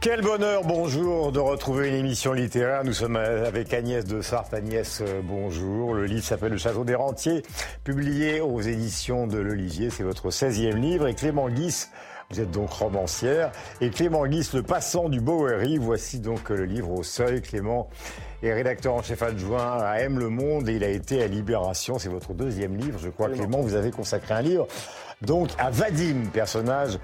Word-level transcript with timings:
Quel 0.00 0.22
bonheur, 0.22 0.62
bonjour, 0.64 1.32
de 1.32 1.38
retrouver 1.38 1.88
une 1.88 1.96
émission 1.96 2.32
littéraire. 2.32 2.82
Nous 2.84 2.94
sommes 2.94 3.16
avec 3.16 3.74
Agnès 3.74 4.06
de 4.06 4.22
Sarthe. 4.22 4.54
Agnès, 4.54 5.02
euh, 5.02 5.20
bonjour. 5.22 5.92
Le 5.92 6.06
livre 6.06 6.24
s'appelle 6.24 6.52
Le 6.52 6.56
Château 6.56 6.84
des 6.84 6.94
Rentiers, 6.94 7.42
publié 7.84 8.40
aux 8.40 8.62
éditions 8.62 9.26
de 9.26 9.36
l'Olivier. 9.36 9.90
C'est 9.90 10.04
votre 10.04 10.30
16e 10.30 10.76
livre. 10.76 11.08
Et 11.08 11.14
Clément 11.14 11.50
Guis, 11.50 11.88
vous 12.30 12.40
êtes 12.40 12.50
donc 12.50 12.70
romancière. 12.70 13.52
Et 13.80 13.88
Clément 13.88 14.26
Guis, 14.26 14.50
le 14.52 14.62
passant 14.62 15.08
du 15.08 15.20
Bowery. 15.20 15.78
Voici 15.78 16.20
donc 16.20 16.50
le 16.50 16.64
livre 16.64 16.90
au 16.90 17.02
seuil. 17.02 17.40
Clément 17.40 17.88
est 18.42 18.52
rédacteur 18.52 18.94
en 18.94 19.02
chef 19.02 19.22
adjoint 19.22 19.78
à 19.80 20.00
M 20.00 20.18
Le 20.18 20.28
Monde 20.28 20.68
et 20.68 20.74
il 20.74 20.84
a 20.84 20.90
été 20.90 21.22
à 21.22 21.26
Libération. 21.26 21.98
C'est 21.98 22.10
votre 22.10 22.34
deuxième 22.34 22.76
livre. 22.76 22.98
Je 22.98 23.08
crois, 23.08 23.30
Clément, 23.30 23.60
vous 23.60 23.74
avez 23.74 23.90
consacré 23.90 24.34
un 24.34 24.42
livre 24.42 24.66
donc 25.22 25.48
à 25.58 25.70
Vadim, 25.70 26.26
personnage 26.32 26.98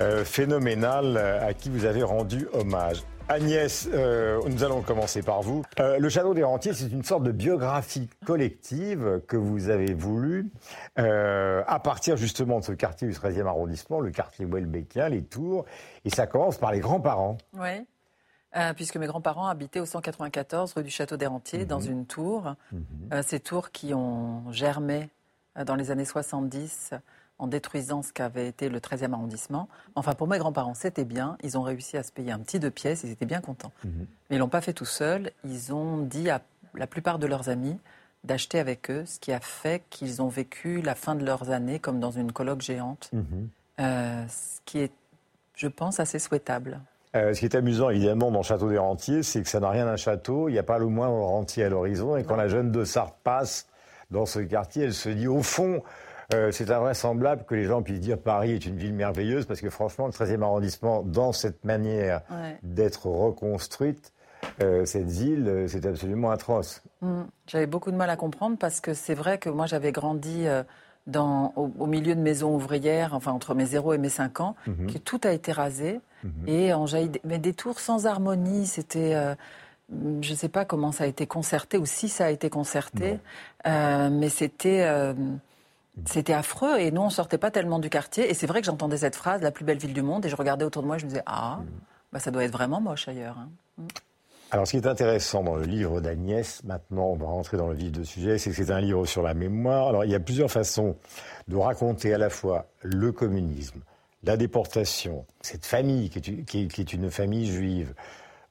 euh, 0.00 0.24
phénoménal 0.24 1.16
euh, 1.16 1.48
à 1.48 1.54
qui 1.54 1.68
vous 1.70 1.84
avez 1.84 2.02
rendu 2.02 2.48
hommage. 2.52 3.02
Agnès, 3.30 3.88
euh, 3.92 4.40
nous 4.48 4.64
allons 4.64 4.82
commencer 4.82 5.22
par 5.22 5.40
vous. 5.40 5.62
le 5.78 6.08
Château 6.08 6.34
des 6.34 6.42
Rentiers, 6.42 6.74
c'est 6.74 6.88
une 6.88 7.04
sorte 7.04 7.22
de 7.22 7.30
biographie 7.30 8.10
collective 8.26 9.22
que 9.28 9.36
vous 9.36 9.68
avez 9.68 9.94
voulu, 9.94 10.50
à 10.96 11.80
partir 11.82 12.16
justement 12.16 12.58
de 12.58 12.64
ce 12.64 12.72
quartier 12.72 13.06
du 13.06 13.14
13e 13.14 13.46
arrondissement, 13.46 14.00
le 14.00 14.10
quartier 14.10 14.46
Welbeckien, 14.46 15.10
les 15.10 15.22
Tours, 15.22 15.64
et 16.04 16.10
ça 16.10 16.26
commence 16.26 16.58
par 16.58 16.72
les 16.72 16.80
grands-parents. 16.80 17.38
Oui. 17.54 17.86
puisque 18.74 18.96
mes 18.96 19.06
grands-parents 19.06 19.46
habitaient 19.46 19.80
au 19.80 19.86
194 19.86 20.72
rue 20.72 20.82
du 20.82 20.90
Château 20.90 21.16
des 21.16 21.26
Rentiers, 21.26 21.64
dans 21.64 21.80
mhm. 21.80 21.92
une 21.92 22.06
tour. 22.06 22.56
Mhm. 22.72 23.22
ces 23.22 23.38
tours 23.38 23.70
qui 23.70 23.94
ont 23.94 24.50
germé 24.50 25.08
dans 25.64 25.76
les 25.76 25.92
années 25.92 26.04
70 26.04 26.94
en 27.40 27.46
détruisant 27.46 28.02
ce 28.02 28.12
qu'avait 28.12 28.46
été 28.46 28.68
le 28.68 28.78
13e 28.78 29.12
arrondissement. 29.14 29.68
Enfin, 29.94 30.12
pour 30.12 30.28
mes 30.28 30.38
grands-parents, 30.38 30.74
c'était 30.74 31.04
bien. 31.04 31.36
Ils 31.42 31.56
ont 31.58 31.62
réussi 31.62 31.96
à 31.96 32.02
se 32.02 32.12
payer 32.12 32.32
un 32.32 32.38
petit 32.38 32.60
deux 32.60 32.70
pièces, 32.70 33.02
ils 33.02 33.10
étaient 33.10 33.26
bien 33.26 33.40
contents. 33.40 33.72
Mhm. 33.84 34.06
Mais 34.28 34.36
ils 34.36 34.38
l'ont 34.38 34.48
pas 34.48 34.60
fait 34.60 34.74
tout 34.74 34.84
seuls. 34.84 35.32
Ils 35.44 35.72
ont 35.72 35.98
dit 35.98 36.28
à 36.30 36.42
la 36.74 36.86
plupart 36.86 37.18
de 37.18 37.26
leurs 37.26 37.48
amis 37.48 37.78
d'acheter 38.22 38.58
avec 38.58 38.90
eux, 38.90 39.04
ce 39.06 39.18
qui 39.18 39.32
a 39.32 39.40
fait 39.40 39.82
qu'ils 39.88 40.20
ont 40.20 40.28
vécu 40.28 40.82
la 40.82 40.94
fin 40.94 41.14
de 41.14 41.24
leurs 41.24 41.50
années 41.50 41.78
comme 41.78 41.98
dans 41.98 42.10
une 42.10 42.32
colloque 42.32 42.60
géante, 42.60 43.08
mhm. 43.14 43.48
euh, 43.80 44.24
ce 44.28 44.60
qui 44.66 44.80
est, 44.80 44.92
je 45.54 45.66
pense, 45.66 45.98
assez 45.98 46.18
souhaitable. 46.18 46.80
Euh, 47.16 47.32
ce 47.32 47.40
qui 47.40 47.46
est 47.46 47.56
amusant, 47.56 47.88
évidemment, 47.88 48.30
dans 48.30 48.42
château 48.42 48.68
des 48.68 48.78
rentiers, 48.78 49.22
c'est 49.22 49.42
que 49.42 49.48
ça 49.48 49.58
n'a 49.58 49.70
rien 49.70 49.86
d'un 49.86 49.96
château. 49.96 50.48
Il 50.48 50.52
n'y 50.52 50.58
a 50.58 50.62
pas 50.62 50.78
le 50.78 50.86
moindre 50.86 51.14
rentier 51.14 51.64
à 51.64 51.70
l'horizon. 51.70 52.16
Et 52.16 52.22
quand 52.22 52.36
la 52.36 52.48
jeune 52.48 52.70
de 52.70 52.84
Sarthe 52.84 53.16
passe 53.24 53.66
dans 54.10 54.26
ce 54.26 54.40
quartier, 54.40 54.84
elle 54.84 54.94
se 54.94 55.08
dit, 55.08 55.26
au 55.26 55.42
fond, 55.42 55.82
euh, 56.32 56.52
c'est 56.52 56.70
invraisemblable 56.70 57.44
que 57.44 57.54
les 57.54 57.64
gens 57.64 57.82
puissent 57.82 58.00
dire 58.00 58.18
Paris 58.18 58.52
est 58.52 58.64
une 58.66 58.76
ville 58.76 58.94
merveilleuse 58.94 59.46
parce 59.46 59.60
que 59.60 59.70
franchement, 59.70 60.06
le 60.06 60.12
13e 60.12 60.42
arrondissement, 60.42 61.02
dans 61.02 61.32
cette 61.32 61.64
manière 61.64 62.22
d'être 62.62 63.06
reconstruite, 63.06 64.12
euh, 64.62 64.84
cette 64.84 65.10
ville, 65.10 65.48
euh, 65.48 65.68
c'est 65.68 65.84
absolument 65.86 66.30
atroce. 66.30 66.82
Mm. 67.00 67.22
J'avais 67.46 67.66
beaucoup 67.66 67.90
de 67.90 67.96
mal 67.96 68.10
à 68.10 68.16
comprendre 68.16 68.56
parce 68.58 68.80
que 68.80 68.94
c'est 68.94 69.14
vrai 69.14 69.38
que 69.38 69.50
moi 69.50 69.66
j'avais 69.66 69.92
grandi 69.92 70.46
dans, 71.06 71.52
au, 71.56 71.86
milieu 71.86 72.14
de 72.14 72.20
maisons 72.20 72.54
ouvrières, 72.54 73.14
enfin 73.14 73.32
entre 73.32 73.54
mes 73.54 73.66
0 73.66 73.94
et 73.94 73.98
mes 73.98 74.08
5 74.08 74.40
ans, 74.40 74.54
mhm. 74.66 74.92
que 74.92 74.98
tout 74.98 75.20
a 75.24 75.32
été 75.32 75.50
rasé 75.50 76.00
mhm. 76.22 76.32
et 76.46 76.72
en 76.72 76.84
mais 77.24 77.38
des 77.38 77.54
tours 77.54 77.80
sans 77.80 78.06
harmonie, 78.06 78.66
c'était 78.66 79.16
je 79.90 80.30
ne 80.30 80.36
sais 80.36 80.48
pas 80.48 80.64
comment 80.64 80.92
ça 80.92 81.04
a 81.04 81.06
été 81.08 81.26
concerté 81.26 81.76
ou 81.76 81.86
si 81.86 82.08
ça 82.08 82.26
a 82.26 82.30
été 82.30 82.48
concerté, 82.48 83.18
mais 83.64 84.28
c'était 84.28 84.86
c'était 86.06 86.32
affreux 86.32 86.78
et 86.78 86.90
nous 86.90 87.02
on 87.02 87.10
sortait 87.10 87.38
pas 87.38 87.50
tellement 87.50 87.78
du 87.78 87.90
quartier 87.90 88.30
et 88.30 88.34
c'est 88.34 88.46
vrai 88.46 88.60
que 88.60 88.66
j'entendais 88.66 88.98
cette 88.98 89.16
phrase 89.16 89.42
la 89.42 89.50
plus 89.50 89.64
belle 89.64 89.78
ville 89.78 89.94
du 89.94 90.02
monde 90.02 90.24
et 90.26 90.28
je 90.28 90.36
regardais 90.36 90.64
autour 90.64 90.82
de 90.82 90.86
moi 90.86 90.96
et 90.96 90.98
je 90.98 91.04
me 91.04 91.10
disais 91.10 91.22
ah 91.26 91.60
bah 92.12 92.18
ça 92.18 92.30
doit 92.30 92.44
être 92.44 92.52
vraiment 92.52 92.80
moche 92.80 93.08
ailleurs. 93.08 93.38
Hein. 93.38 93.48
Mm. 93.78 93.86
Alors, 94.52 94.66
ce 94.66 94.72
qui 94.72 94.78
est 94.78 94.86
intéressant 94.88 95.44
dans 95.44 95.54
le 95.54 95.62
livre 95.62 96.00
d'Agnès, 96.00 96.64
maintenant, 96.64 97.10
on 97.10 97.16
va 97.16 97.26
rentrer 97.26 97.56
dans 97.56 97.68
le 97.68 97.74
vif 97.74 97.92
du 97.92 98.04
sujet, 98.04 98.36
c'est 98.36 98.50
que 98.50 98.56
c'est 98.56 98.72
un 98.72 98.80
livre 98.80 99.06
sur 99.06 99.22
la 99.22 99.32
mémoire. 99.32 99.88
Alors, 99.88 100.04
il 100.04 100.10
y 100.10 100.14
a 100.14 100.18
plusieurs 100.18 100.50
façons 100.50 100.96
de 101.46 101.56
raconter 101.56 102.12
à 102.14 102.18
la 102.18 102.30
fois 102.30 102.66
le 102.82 103.12
communisme, 103.12 103.80
la 104.24 104.36
déportation, 104.36 105.24
cette 105.40 105.64
famille 105.64 106.10
qui 106.10 106.80
est, 106.80 106.92
une 106.92 107.12
famille 107.12 107.46
juive, 107.46 107.94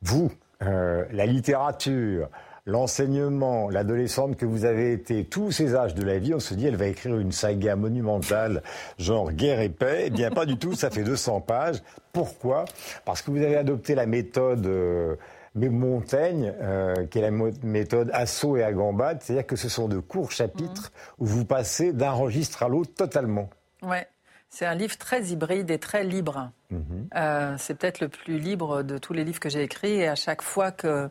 vous, 0.02 0.31
euh, 0.62 1.04
la 1.12 1.26
littérature, 1.26 2.30
l'enseignement, 2.69 3.69
l'adolescente 3.69 4.38
que 4.38 4.46
vous 4.46 4.66
avez 4.66 4.94
été, 4.94 5.25
tous 5.25 5.52
ces 5.52 5.75
âges 5.75 5.96
de 5.96 6.03
la 6.03 6.19
vie, 6.19 6.34
on 6.34 6.40
se 6.40 6.53
dit, 6.53 6.68
elle 6.68 6.75
va 6.75 6.88
écrire 6.88 7.18
une 7.18 7.31
saga 7.31 7.75
monumentale, 7.75 8.63
genre 8.97 9.31
guerre 9.31 9.59
et 9.59 9.69
paix. 9.69 10.03
Eh 10.06 10.09
bien, 10.09 10.30
pas 10.30 10.46
du 10.46 10.57
tout, 10.57 10.74
ça 10.74 10.90
fait 10.90 11.03
200 11.03 11.41
pages. 11.41 11.81
Pourquoi? 12.13 12.66
Parce 13.06 13.22
que 13.22 13.31
vous 13.31 13.41
avez 13.41 13.57
adopté 13.57 13.96
la 13.96 14.06
méthode... 14.06 14.66
Euh, 14.66 15.16
Montaigne, 15.56 16.53
euh, 16.62 17.06
qui 17.07 17.19
est 17.19 17.22
la 17.22 17.31
méthode 17.31 18.09
assaut 18.13 18.56
et 18.56 18.63
agambade, 18.63 19.22
c'est-à-dire 19.22 19.46
que 19.46 19.57
ce 19.57 19.68
sont 19.68 19.90
de 19.90 20.00
courts 20.00 20.31
chapitres 20.31 20.94
où 21.18 21.25
vous 21.25 21.44
passez 21.44 21.91
d'un 21.91 22.12
registre 22.12 22.63
à 22.63 22.69
l'autre 22.69 22.94
totalement. 22.94 23.50
Ouais. 23.81 24.07
C'est 24.50 24.66
un 24.66 24.75
livre 24.75 24.97
très 24.97 25.25
hybride 25.25 25.69
et 25.69 25.78
très 25.78 26.03
libre. 26.03 26.51
Mhm. 26.72 27.09
Euh, 27.16 27.56
c'est 27.57 27.75
peut-être 27.75 28.00
le 28.00 28.09
plus 28.09 28.40
libre 28.40 28.84
de 28.84 28.97
tous 28.97 29.13
les 29.13 29.24
livres 29.24 29.40
que 29.40 29.50
j'ai 29.50 29.62
écrits. 29.62 30.00
Et 30.00 30.07
à 30.07 30.16
chaque 30.16 30.41
fois 30.41 30.72
que 30.72 31.09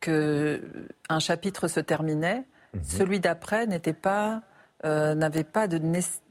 qu'un 0.00 1.18
chapitre 1.18 1.68
se 1.68 1.80
terminait, 1.80 2.44
mhm. 2.74 2.82
celui 2.84 3.20
d'après 3.20 3.66
n'était 3.66 3.92
pas 3.92 4.42
euh, 4.84 5.14
n'avait 5.14 5.44
pas 5.44 5.68
de, 5.68 5.80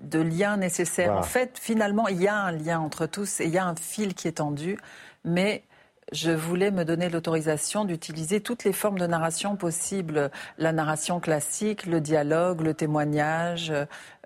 de, 0.02 0.20
lien 0.20 0.58
nécessaire. 0.58 1.14
En 1.14 1.24
fait, 1.24 1.58
finalement, 1.58 2.10
il 2.10 2.22
y 2.22 2.28
a 2.28 2.36
un 2.36 2.52
lien 2.52 2.82
entre 2.82 3.06
tous 3.06 3.40
et 3.40 3.46
il 3.46 3.52
y 3.52 3.58
a 3.58 3.66
un 3.66 3.76
fil 3.76 4.14
qui 4.14 4.28
est 4.28 4.34
tendu, 4.34 4.78
mais 5.24 5.64
je 6.12 6.32
voulais 6.32 6.72
me 6.72 6.84
donner 6.84 7.10
l'autorisation 7.10 7.86
d'utiliser 7.86 8.42
toutes 8.42 8.66
les 8.66 8.74
formes 8.74 9.00
de 9.00 9.08
narration 9.08 9.56
possibles. 9.56 10.30
La 10.58 10.74
narration 10.74 11.22
classique, 11.22 11.86
le 11.86 12.02
dialogue, 12.02 12.60
le 12.62 12.74
témoignage. 12.74 13.72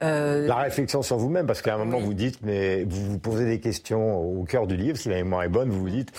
Euh... 0.01 0.47
La 0.47 0.55
réflexion 0.55 1.03
sur 1.03 1.17
vous-même, 1.17 1.45
parce 1.45 1.61
qu'à 1.61 1.75
un 1.75 1.77
moment, 1.77 1.99
vous 1.99 2.15
dites, 2.15 2.39
mais 2.41 2.83
vous 2.85 3.05
vous 3.11 3.19
posez 3.19 3.45
des 3.45 3.59
questions 3.59 4.17
au 4.17 4.43
cœur 4.43 4.65
du 4.65 4.75
livre, 4.75 4.97
si 4.97 5.09
la 5.09 5.15
mémoire 5.17 5.43
est 5.43 5.49
bonne, 5.49 5.69
vous 5.69 5.81
vous 5.81 5.89
dites, 5.89 6.11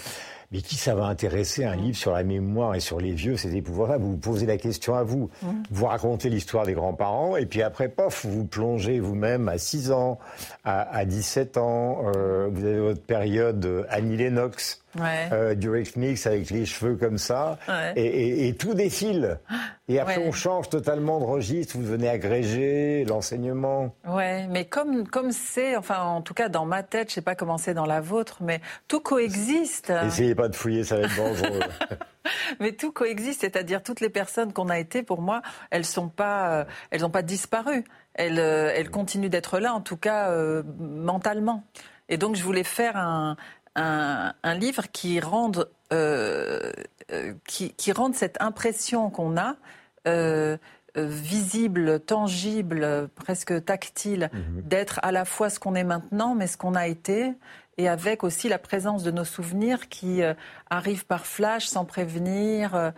mais 0.52 0.60
qui 0.60 0.76
ça 0.76 0.94
va 0.94 1.06
intéresser 1.06 1.64
un 1.64 1.76
livre 1.76 1.96
sur 1.96 2.12
la 2.12 2.22
mémoire 2.22 2.74
et 2.74 2.80
sur 2.80 3.00
les 3.00 3.12
vieux 3.12 3.36
C'est 3.36 3.52
épouvantable. 3.52 4.04
Vous 4.04 4.12
vous 4.12 4.16
posez 4.16 4.46
la 4.46 4.56
question 4.56 4.94
à 4.94 5.02
vous. 5.02 5.30
Mmh. 5.42 5.46
Vous 5.70 5.86
racontez 5.86 6.28
l'histoire 6.28 6.66
des 6.66 6.74
grands-parents 6.74 7.36
et 7.36 7.46
puis 7.46 7.62
après, 7.62 7.88
pof, 7.88 8.26
vous 8.26 8.44
plongez 8.44 9.00
vous-même 9.00 9.48
à 9.48 9.58
6 9.58 9.92
ans, 9.92 10.18
à, 10.64 11.04
17 11.04 11.56
ans. 11.56 12.02
Euh, 12.14 12.48
vous 12.50 12.64
avez 12.64 12.80
votre 12.80 13.02
période 13.02 13.64
euh, 13.64 13.84
Annie 13.88 14.16
Lennox 14.16 14.82
ouais. 15.00 15.28
euh, 15.32 15.54
du 15.54 15.70
Mix 15.96 16.26
avec 16.26 16.50
les 16.50 16.66
cheveux 16.66 16.96
comme 16.96 17.18
ça, 17.18 17.58
et, 17.96 18.54
tout 18.58 18.74
défile. 18.74 19.38
Et 19.88 20.00
après, 20.00 20.18
on 20.18 20.32
change 20.32 20.68
totalement 20.68 21.20
de 21.20 21.24
registre. 21.24 21.76
Vous 21.76 21.84
venez 21.84 22.08
agréger 22.08 23.04
l'enseignement. 23.04 23.94
Ouais, 24.06 24.46
mais 24.48 24.64
comme 24.64 25.06
comme 25.06 25.30
c'est, 25.32 25.76
enfin, 25.76 26.02
en 26.02 26.22
tout 26.22 26.34
cas 26.34 26.48
dans 26.48 26.64
ma 26.64 26.82
tête, 26.82 27.10
je 27.10 27.14
sais 27.14 27.20
pas 27.20 27.34
comment 27.34 27.58
c'est 27.58 27.74
dans 27.74 27.86
la 27.86 28.00
vôtre, 28.00 28.38
mais 28.40 28.60
tout 28.88 29.00
coexiste. 29.00 29.92
Essayez 30.06 30.34
pas 30.34 30.48
de 30.48 30.56
fouiller, 30.56 30.84
ça 30.84 30.96
va 30.96 31.02
être 31.02 31.16
dangereux. 31.16 31.60
mais 32.60 32.72
tout 32.72 32.92
coexiste, 32.92 33.42
c'est-à-dire 33.42 33.82
toutes 33.82 34.00
les 34.00 34.08
personnes 34.08 34.52
qu'on 34.52 34.68
a 34.68 34.78
été, 34.78 35.02
pour 35.02 35.20
moi, 35.20 35.42
elles 35.70 35.84
sont 35.84 36.08
pas, 36.08 36.50
euh, 36.50 36.64
elles 36.90 37.02
n'ont 37.02 37.10
pas 37.10 37.22
disparu. 37.22 37.84
Elles, 38.14 38.38
euh, 38.38 38.72
elles 38.74 38.90
continuent 38.90 39.28
d'être 39.28 39.58
là, 39.58 39.74
en 39.74 39.80
tout 39.80 39.96
cas 39.96 40.30
euh, 40.30 40.62
mentalement. 40.78 41.64
Et 42.08 42.18
donc, 42.18 42.36
je 42.36 42.42
voulais 42.42 42.64
faire 42.64 42.96
un, 42.96 43.36
un, 43.76 44.54
livre 44.54 44.84
qui 44.90 45.20
rende, 45.20 45.68
euh, 45.92 46.72
euh, 47.12 47.34
qui, 47.46 47.92
rende 47.92 48.14
cette 48.14 48.40
impression 48.40 49.10
qu'on 49.10 49.36
a 49.36 49.56
euh, 50.08 50.56
visible, 50.96 52.00
tangible, 52.00 53.08
presque 53.14 53.64
tactile, 53.64 54.30
mhm. 54.32 54.62
d'être 54.62 54.98
à 55.02 55.12
la 55.12 55.24
fois 55.24 55.50
ce 55.50 55.60
qu'on 55.60 55.74
est 55.74 55.84
maintenant, 55.84 56.34
mais 56.34 56.46
ce 56.46 56.56
qu'on 56.56 56.74
a 56.74 56.86
été, 56.86 57.34
et 57.78 57.88
avec 57.88 58.24
aussi 58.24 58.48
la 58.48 58.58
présence 58.58 59.02
de 59.02 59.10
nos 59.10 59.24
souvenirs 59.24 59.90
qui 59.90 60.22
arrivent 60.70 61.04
par 61.04 61.26
flash 61.26 61.66
sans 61.66 61.84
prévenir, 61.84 62.94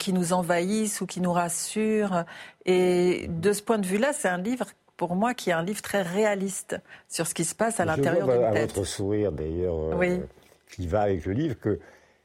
qui 0.00 0.12
nous 0.12 0.32
envahissent 0.32 1.00
ou 1.00 1.06
qui 1.06 1.20
nous 1.20 1.32
rassurent. 1.32 2.24
Et 2.66 3.28
de 3.28 3.52
ce 3.52 3.62
point 3.62 3.78
de 3.78 3.86
vue-là, 3.86 4.12
c'est 4.12 4.28
un 4.28 4.38
livre 4.38 4.66
pour 4.98 5.14
moi, 5.14 5.32
qui 5.32 5.48
est 5.48 5.54
un 5.54 5.62
livre 5.62 5.80
très 5.80 6.02
réaliste 6.02 6.76
sur 7.08 7.26
ce 7.26 7.32
qui 7.32 7.44
se 7.44 7.54
passe 7.54 7.80
à 7.80 7.86
l'intérieur 7.86 8.26
d'une 8.26 8.52
tête. 8.52 8.56
à 8.56 8.60
votre 8.60 8.84
sourire, 8.84 9.32
d'ailleurs, 9.32 9.76
euh, 9.94 10.18
qui 10.74 10.86
va 10.88 11.02
avec 11.02 11.24
le 11.24 11.32
livre, 11.32 11.54
que 11.58 11.78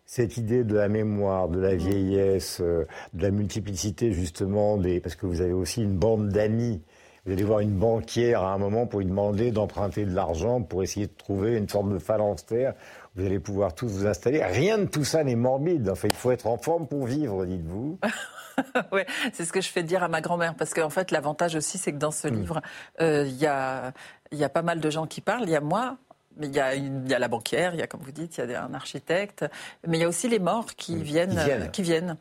cette 0.05 0.37
idée 0.37 0.63
de 0.63 0.75
la 0.75 0.89
mémoire, 0.89 1.47
de 1.47 1.59
la 1.59 1.75
mm. 1.75 1.77
vieillesse, 1.77 2.57
euh, 2.61 2.85
de 3.13 3.21
la 3.21 3.31
multiplicité, 3.31 4.11
justement, 4.11 4.77
des, 4.77 4.99
parce 4.99 5.15
que 5.15 5.27
vous 5.27 5.41
avez 5.41 5.53
aussi 5.53 5.83
une 5.83 5.95
bande 5.95 6.29
d'amis 6.29 6.81
Vous 7.25 7.31
allez 7.31 7.43
voir 7.43 7.59
une 7.59 7.77
banquière 7.77 8.41
à 8.41 8.53
un 8.53 8.57
moment 8.57 8.87
pour 8.87 8.99
lui 8.99 9.05
demander 9.05 9.51
d'emprunter 9.51 10.03
de 10.05 10.13
l'argent 10.13 10.63
pour 10.63 10.81
essayer 10.81 11.05
de 11.05 11.13
trouver 11.15 11.55
une 11.55 11.69
forme 11.69 11.93
de 11.93 11.99
phalanstère. 11.99 12.73
Vous 13.15 13.23
allez 13.23 13.39
pouvoir 13.39 13.75
tous 13.75 13.87
vous 13.87 14.07
installer. 14.07 14.43
Rien 14.43 14.79
de 14.79 14.85
tout 14.85 15.03
ça 15.03 15.23
n'est 15.23 15.35
morbide. 15.35 15.89
Enfin, 15.89 16.07
il 16.07 16.15
faut 16.15 16.31
être 16.31 16.47
en 16.47 16.57
forme 16.57 16.87
pour 16.87 17.05
vivre, 17.05 17.45
dites-vous. 17.45 17.99
c'est 19.33 19.45
ce 19.45 19.53
que 19.53 19.61
je 19.61 19.69
fais 19.69 19.83
dire 19.83 20.03
à 20.03 20.07
ma 20.07 20.21
grand-mère, 20.21 20.55
parce 20.55 20.73
qu'en 20.73 20.89
fait, 20.89 21.11
l'avantage 21.11 21.55
aussi, 21.55 21.77
c'est 21.77 21.91
que 21.91 21.97
dans 21.97 22.11
ce 22.11 22.27
hmm. 22.27 22.35
livre, 22.35 22.61
euh, 23.01 23.25
il 23.27 23.37
y, 23.37 23.47
a, 23.47 23.93
y 24.31 24.43
a 24.43 24.49
pas 24.49 24.61
mal 24.61 24.79
de 24.79 24.89
gens 24.89 25.07
qui 25.07 25.21
parlent. 25.21 25.43
Il 25.43 25.51
y 25.51 25.55
a 25.55 25.61
moi, 25.61 25.97
il 26.41 26.53
y, 26.53 26.59
a 26.59 26.75
il 26.75 27.07
y 27.07 27.13
a 27.13 27.19
la 27.19 27.27
banquière, 27.27 27.73
il 27.73 27.79
y 27.79 27.83
a, 27.83 27.87
comme 27.87 28.01
vous 28.01 28.11
dites, 28.11 28.37
il 28.37 28.49
y 28.49 28.53
a 28.55 28.63
un 28.63 28.73
architecte, 28.73 29.45
mais 29.87 29.97
il 29.97 30.01
y 30.01 30.05
a 30.05 30.07
aussi 30.07 30.27
les 30.27 30.39
morts 30.39 30.75
qui, 30.75 30.95
hmm. 30.95 31.01
viennent, 31.01 31.71
qui 31.71 31.81
viennent 31.81 32.17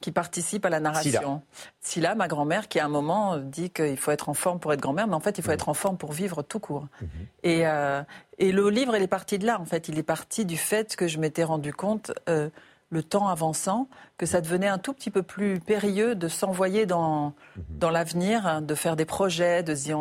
qui 0.00 0.12
participent 0.12 0.64
à 0.64 0.70
la 0.70 0.80
narration. 0.80 1.42
Silla, 1.80 2.14
ma 2.14 2.26
grand-mère, 2.26 2.68
qui 2.68 2.80
à 2.80 2.86
un 2.86 2.88
moment 2.88 3.36
dit 3.36 3.70
qu'il 3.70 3.98
faut 3.98 4.10
être 4.10 4.28
en 4.28 4.34
forme 4.34 4.58
pour 4.58 4.72
être 4.72 4.80
grand-mère, 4.80 5.06
mais 5.06 5.14
en 5.14 5.20
fait, 5.20 5.36
il 5.38 5.44
faut 5.44 5.50
mm. 5.50 5.54
être 5.54 5.68
en 5.68 5.74
forme 5.74 5.98
pour 5.98 6.12
vivre 6.12 6.42
tout 6.42 6.58
court. 6.58 6.86
Mm-hmm. 7.02 7.06
Et, 7.42 7.66
euh, 7.66 8.02
et, 8.38 8.52
le 8.52 8.70
livre, 8.70 8.96
il 8.96 9.02
est 9.02 9.08
parti 9.08 9.38
de 9.38 9.46
là, 9.46 9.60
en 9.60 9.66
fait. 9.66 9.88
Il 9.88 9.98
est 9.98 10.02
parti 10.02 10.46
du 10.46 10.56
fait 10.56 10.96
que 10.96 11.06
je 11.06 11.18
m'étais 11.18 11.44
rendu 11.44 11.74
compte, 11.74 12.12
euh, 12.28 12.48
le 12.90 13.02
temps 13.02 13.28
avançant, 13.28 13.88
que 14.18 14.26
ça 14.26 14.40
devenait 14.40 14.68
un 14.68 14.78
tout 14.78 14.92
petit 14.92 15.10
peu 15.10 15.22
plus 15.22 15.60
périlleux 15.60 16.14
de 16.14 16.28
s'envoyer 16.28 16.86
dans, 16.86 17.34
dans 17.68 17.90
l'avenir, 17.90 18.60
de 18.62 18.74
faire 18.74 18.96
des 18.96 19.04
projets, 19.06 19.62
de 19.62 19.74
dire... 19.74 19.98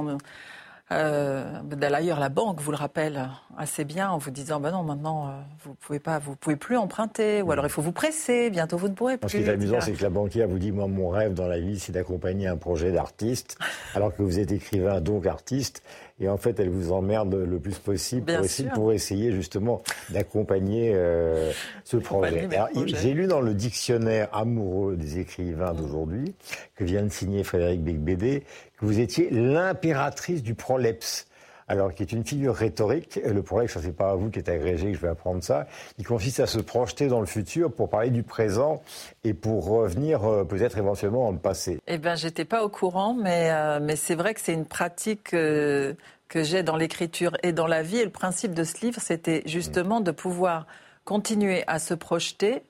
Euh, 0.91 1.61
D'ailleurs, 1.63 2.19
la 2.19 2.29
banque 2.29 2.61
vous 2.61 2.71
le 2.71 2.77
rappelle 2.77 3.29
assez 3.57 3.85
bien 3.85 4.09
en 4.09 4.17
vous 4.17 4.31
disant 4.31 4.59
bah 4.59 4.71
non, 4.71 4.81
maintenant 4.81 5.27
euh, 5.27 5.31
vous 5.63 5.75
pouvez 5.75 5.99
pas, 5.99 6.17
vous 6.17 6.35
pouvez 6.35 6.55
plus 6.55 6.77
emprunter, 6.77 7.43
ou 7.43 7.51
alors 7.51 7.65
il 7.65 7.69
faut 7.69 7.83
vous 7.83 7.91
presser. 7.91 8.49
Bientôt 8.49 8.77
vous 8.77 8.87
ne 8.87 8.95
pourrez 8.95 9.17
plus. 9.17 9.29
Ce 9.29 9.37
qui 9.37 9.43
est 9.43 9.49
amusant, 9.49 9.81
c'est 9.81 9.91
que 9.91 10.01
la 10.01 10.09
banquière 10.09 10.47
vous 10.47 10.57
dit 10.57 10.71
moi 10.71 10.87
mon 10.87 11.09
rêve 11.09 11.35
dans 11.35 11.47
la 11.47 11.59
vie, 11.59 11.79
c'est 11.79 11.91
d'accompagner 11.91 12.47
un 12.47 12.57
projet 12.57 12.91
d'artiste, 12.91 13.59
alors 13.93 14.15
que 14.15 14.23
vous 14.23 14.39
êtes 14.39 14.51
écrivain 14.51 14.99
donc 14.99 15.27
artiste. 15.27 15.83
Et 16.21 16.27
en 16.27 16.37
fait, 16.37 16.59
elle 16.59 16.69
vous 16.69 16.91
emmerde 16.91 17.33
le 17.33 17.59
plus 17.59 17.77
possible 17.77 18.33
pour 18.33 18.43
essayer, 18.43 18.69
pour 18.69 18.91
essayer, 18.91 19.31
justement 19.31 19.81
d'accompagner 20.09 20.91
euh, 20.93 21.51
ce 21.85 21.97
projet. 21.97 22.49
J'ai 22.85 23.13
lu 23.13 23.27
dans 23.27 23.41
le 23.41 23.53
dictionnaire 23.53 24.27
amoureux 24.33 24.97
des 24.97 25.19
écrivains 25.19 25.73
d'aujourd'hui, 25.73 26.33
que 26.75 26.83
vient 26.83 27.03
de 27.03 27.09
signer 27.09 27.43
Frédéric 27.43 27.81
Becbédé, 27.81 28.43
que 28.79 28.85
vous 28.85 28.99
étiez 28.99 29.29
l'impératrice 29.29 30.43
du 30.43 30.55
prolepse 30.55 31.28
alors 31.69 31.93
qui 31.93 32.01
est 32.01 32.11
une 32.11 32.25
figure 32.25 32.55
rhétorique. 32.55 33.19
Le 33.23 33.41
prolepse, 33.43 33.79
ce 33.79 33.85
n'est 33.85 33.93
pas 33.93 34.09
à 34.09 34.15
vous 34.15 34.29
qui 34.29 34.39
êtes 34.39 34.49
agrégé 34.49 34.87
que 34.91 34.97
je 34.97 35.01
vais 35.01 35.07
apprendre 35.07 35.43
ça. 35.43 35.67
Il 35.99 36.05
consiste 36.05 36.39
à 36.39 36.47
se 36.47 36.59
projeter 36.59 37.07
dans 37.07 37.19
le 37.19 37.27
futur 37.27 37.71
pour 37.71 37.89
parler 37.89 38.09
du 38.09 38.23
présent 38.23 38.81
et 39.23 39.35
pour 39.35 39.65
revenir 39.65 40.25
euh, 40.25 40.43
peut-être 40.43 40.79
éventuellement 40.79 41.25
dans 41.25 41.31
le 41.31 41.37
passé. 41.37 41.79
Eh 41.87 41.99
bien, 41.99 42.15
j'étais 42.15 42.43
pas 42.43 42.63
au 42.63 42.69
courant, 42.69 43.13
mais, 43.13 43.51
euh, 43.51 43.79
mais 43.79 43.95
c'est 43.95 44.15
vrai 44.15 44.33
que 44.33 44.41
c'est 44.41 44.53
une 44.53 44.65
pratique 44.65 45.33
euh, 45.35 45.93
que 46.27 46.43
j'ai 46.43 46.63
dans 46.63 46.75
l'écriture 46.75 47.37
et 47.43 47.53
dans 47.53 47.67
la 47.67 47.83
vie. 47.83 47.97
Et 47.97 48.05
le 48.05 48.11
principe 48.11 48.55
de 48.55 48.63
ce 48.63 48.83
livre, 48.83 48.99
c'était 48.99 49.43
justement 49.45 50.01
de 50.01 50.11
pouvoir 50.11 50.65
continuer 51.05 51.63
à 51.67 51.77
se 51.77 51.93
projeter, 51.93 52.63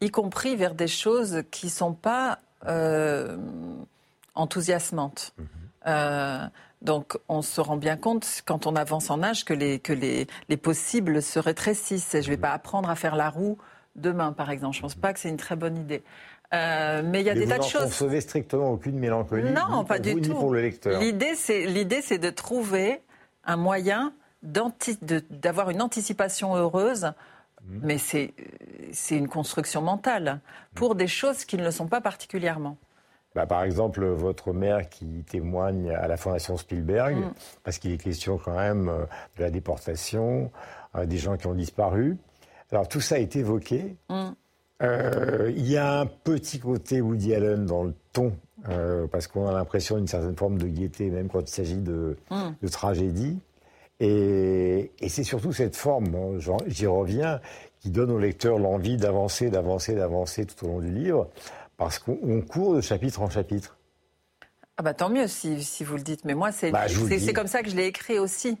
y 0.00 0.10
compris 0.10 0.56
vers 0.56 0.74
des 0.74 0.88
choses 0.88 1.44
qui 1.52 1.66
ne 1.66 1.70
sont 1.70 1.94
pas 1.94 2.40
enthousiasmante. 4.34 5.34
Mhm. 5.38 6.50
Donc 6.82 7.18
on 7.28 7.42
se 7.42 7.60
rend 7.60 7.76
bien 7.76 7.96
compte 7.96 8.42
quand 8.46 8.66
on 8.66 8.74
avance 8.74 9.10
en 9.10 9.22
âge 9.22 9.44
que 9.44 9.52
les, 9.52 9.78
que 9.78 9.92
les, 9.92 10.26
les 10.48 10.56
possibles 10.56 11.22
se 11.22 11.38
rétrécissent. 11.38 12.12
je 12.12 12.18
ne 12.18 12.22
vais 12.22 12.36
pas 12.36 12.52
apprendre 12.52 12.88
à 12.88 12.94
faire 12.94 13.16
la 13.16 13.28
roue 13.28 13.58
demain, 13.96 14.32
par 14.32 14.50
exemple. 14.50 14.74
Je 14.74 14.80
ne 14.80 14.82
pense 14.82 14.94
pas 14.94 15.12
que 15.12 15.20
c'est 15.20 15.28
une 15.28 15.36
très 15.36 15.56
bonne 15.56 15.76
idée. 15.76 16.02
Euh, 16.52 17.02
mais 17.04 17.20
il 17.20 17.26
y 17.26 17.30
a 17.30 17.34
des 17.34 17.46
tas 17.46 17.58
de 17.58 17.64
choses. 17.64 18.02
Vous 18.02 18.06
ne 18.08 18.20
strictement 18.20 18.72
aucune 18.72 18.98
mélancolie. 18.98 19.50
Non, 19.50 19.84
pas 19.84 19.98
du 19.98 20.20
tout. 20.20 20.34
pour 20.34 20.52
le 20.52 20.60
lecteur. 20.60 21.00
L'idée, 21.00 21.34
c'est 21.36 21.66
l'idée, 21.66 22.02
c'est 22.02 22.18
de 22.18 22.30
trouver 22.30 23.02
un 23.44 23.56
moyen 23.56 24.12
d'avoir 24.42 25.70
une 25.70 25.82
anticipation 25.82 26.56
heureuse. 26.56 27.12
Mhm. 27.64 27.80
Mais 27.84 27.98
c'est 27.98 28.32
une 29.10 29.28
construction 29.28 29.82
mentale 29.82 30.40
pour 30.74 30.94
des 30.94 31.06
choses 31.06 31.44
qui 31.44 31.56
ne 31.56 31.64
le 31.64 31.70
sont 31.70 31.86
pas 31.86 32.00
particulièrement. 32.00 32.78
Bah, 33.34 33.46
par 33.46 33.62
exemple, 33.62 34.04
votre 34.04 34.52
mère 34.52 34.88
qui 34.88 35.24
témoigne 35.28 35.90
à 35.90 36.08
la 36.08 36.16
Fondation 36.16 36.56
Spielberg, 36.56 37.16
mm. 37.16 37.32
parce 37.62 37.78
qu'il 37.78 37.92
est 37.92 37.98
question 37.98 38.38
quand 38.38 38.56
même 38.56 38.88
euh, 38.88 39.04
de 39.36 39.42
la 39.42 39.50
déportation, 39.50 40.50
euh, 40.96 41.06
des 41.06 41.16
gens 41.16 41.36
qui 41.36 41.46
ont 41.46 41.54
disparu. 41.54 42.16
Alors 42.72 42.88
tout 42.88 43.00
ça 43.00 43.20
est 43.20 43.36
évoqué. 43.36 43.96
Mm. 44.08 44.30
Euh, 44.82 45.52
il 45.54 45.68
y 45.68 45.76
a 45.76 46.00
un 46.00 46.06
petit 46.06 46.58
côté 46.58 47.00
Woody 47.00 47.34
Allen 47.34 47.66
dans 47.66 47.84
le 47.84 47.94
ton, 48.12 48.32
parce 49.12 49.26
qu'on 49.26 49.46
a 49.46 49.52
l'impression 49.52 49.96
d'une 49.96 50.08
certaine 50.08 50.36
forme 50.36 50.58
de 50.58 50.66
gaieté, 50.66 51.10
même 51.10 51.28
quand 51.28 51.40
il 51.40 51.52
s'agit 51.52 51.80
de, 51.80 52.16
mm. 52.30 52.68
tragédie. 52.68 53.38
Et, 54.00 54.90
et 54.98 55.08
c'est 55.10 55.24
surtout 55.24 55.52
cette 55.52 55.76
forme, 55.76 56.14
hein, 56.14 56.38
j'y 56.66 56.86
reviens, 56.86 57.40
qui 57.80 57.90
donne 57.90 58.10
au 58.10 58.18
lecteur 58.18 58.58
l'envie 58.58 58.96
d'avancer, 58.96 59.50
d'avancer, 59.50 59.94
d'avancer 59.94 60.46
tout 60.46 60.64
au 60.64 60.68
long 60.68 60.80
du 60.80 60.90
livre. 60.90 61.28
Parce 61.80 61.98
qu'on 61.98 62.42
court 62.42 62.74
de 62.74 62.82
chapitre 62.82 63.22
en 63.22 63.30
chapitre. 63.30 63.78
Ah 64.76 64.82
bah 64.82 64.92
tant 64.92 65.08
mieux 65.08 65.26
si, 65.26 65.64
si 65.64 65.82
vous 65.82 65.96
le 65.96 66.02
dites. 66.02 66.26
Mais 66.26 66.34
moi, 66.34 66.52
c'est 66.52 66.70
bah, 66.70 66.84
comme 67.34 67.46
ça 67.46 67.62
que 67.62 67.70
je 67.70 67.74
l'ai 67.74 67.86
écrit 67.86 68.18
aussi. 68.18 68.58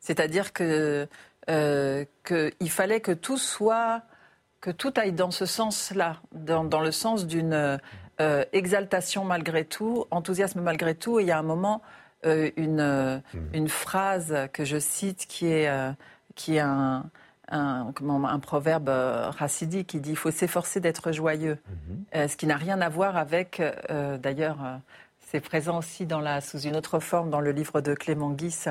C'est-à-dire 0.00 0.54
que 0.54 1.06
euh, 1.50 2.06
qu'il 2.24 2.70
fallait 2.70 3.00
que 3.00 3.12
tout 3.12 3.36
soit, 3.36 4.00
que 4.62 4.70
tout 4.70 4.90
aille 4.96 5.12
dans 5.12 5.30
ce 5.30 5.44
sens-là, 5.44 6.22
dans, 6.32 6.64
dans, 6.64 6.80
le 6.80 6.92
sens 6.92 7.26
d'une 7.26 7.78
euh, 8.22 8.44
exaltation 8.54 9.26
malgré 9.26 9.66
tout, 9.66 10.06
enthousiasme 10.10 10.62
malgré 10.62 10.94
tout. 10.94 11.20
Et 11.20 11.24
il 11.24 11.28
y 11.28 11.30
a 11.30 11.38
un 11.38 11.42
moment, 11.42 11.82
euh, 12.24 12.50
une, 12.56 13.20
mmh. 13.34 13.38
une 13.52 13.68
phrase 13.68 14.34
que 14.54 14.64
je 14.64 14.78
cite 14.78 15.26
qui 15.26 15.46
est, 15.48 15.70
qui 16.36 16.56
est 16.56 16.60
un, 16.60 17.04
un, 17.52 17.92
un 18.24 18.38
proverbe 18.38 18.88
euh, 18.88 19.30
racidique 19.30 19.88
qui 19.88 20.00
dit 20.00 20.10
il 20.10 20.16
faut 20.16 20.30
s'efforcer 20.30 20.80
d'être 20.80 21.12
joyeux, 21.12 21.58
mhm. 21.68 22.04
euh, 22.14 22.28
ce 22.28 22.36
qui 22.36 22.46
n'a 22.46 22.56
rien 22.56 22.80
à 22.80 22.88
voir 22.88 23.16
avec, 23.16 23.60
euh, 23.60 24.18
d'ailleurs, 24.18 24.58
c'est 25.20 25.40
présent 25.40 25.78
aussi 25.78 26.04
dans 26.06 26.20
la, 26.20 26.40
sous 26.40 26.60
une 26.60 26.76
autre 26.76 26.98
forme 26.98 27.30
dans 27.30 27.40
le 27.40 27.52
livre 27.52 27.80
de 27.80 27.94
Clément 27.94 28.30
Guis, 28.30 28.64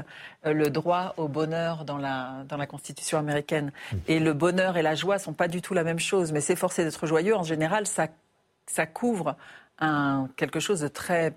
le 0.43 0.69
droit 0.69 1.13
au 1.17 1.27
bonheur 1.27 1.85
dans 1.85 1.97
la, 1.97 2.43
dans 2.47 2.57
la 2.57 2.67
Constitution 2.67 3.17
américaine. 3.17 3.71
Mhm. 3.91 3.99
Et 4.07 4.19
le 4.19 4.33
bonheur 4.33 4.77
et 4.77 4.81
la 4.81 4.95
joie 4.95 5.17
sont 5.17 5.33
pas 5.33 5.47
du 5.47 5.61
tout 5.61 5.73
la 5.73 5.83
même 5.83 5.99
chose, 5.99 6.31
mais 6.31 6.41
s'efforcer 6.41 6.83
d'être 6.83 7.07
joyeux, 7.07 7.35
en 7.35 7.43
général, 7.43 7.87
ça, 7.87 8.07
ça 8.67 8.85
couvre 8.85 9.35
un, 9.79 10.27
quelque 10.35 10.59
chose 10.59 10.81
de 10.81 10.87
très 10.87 11.33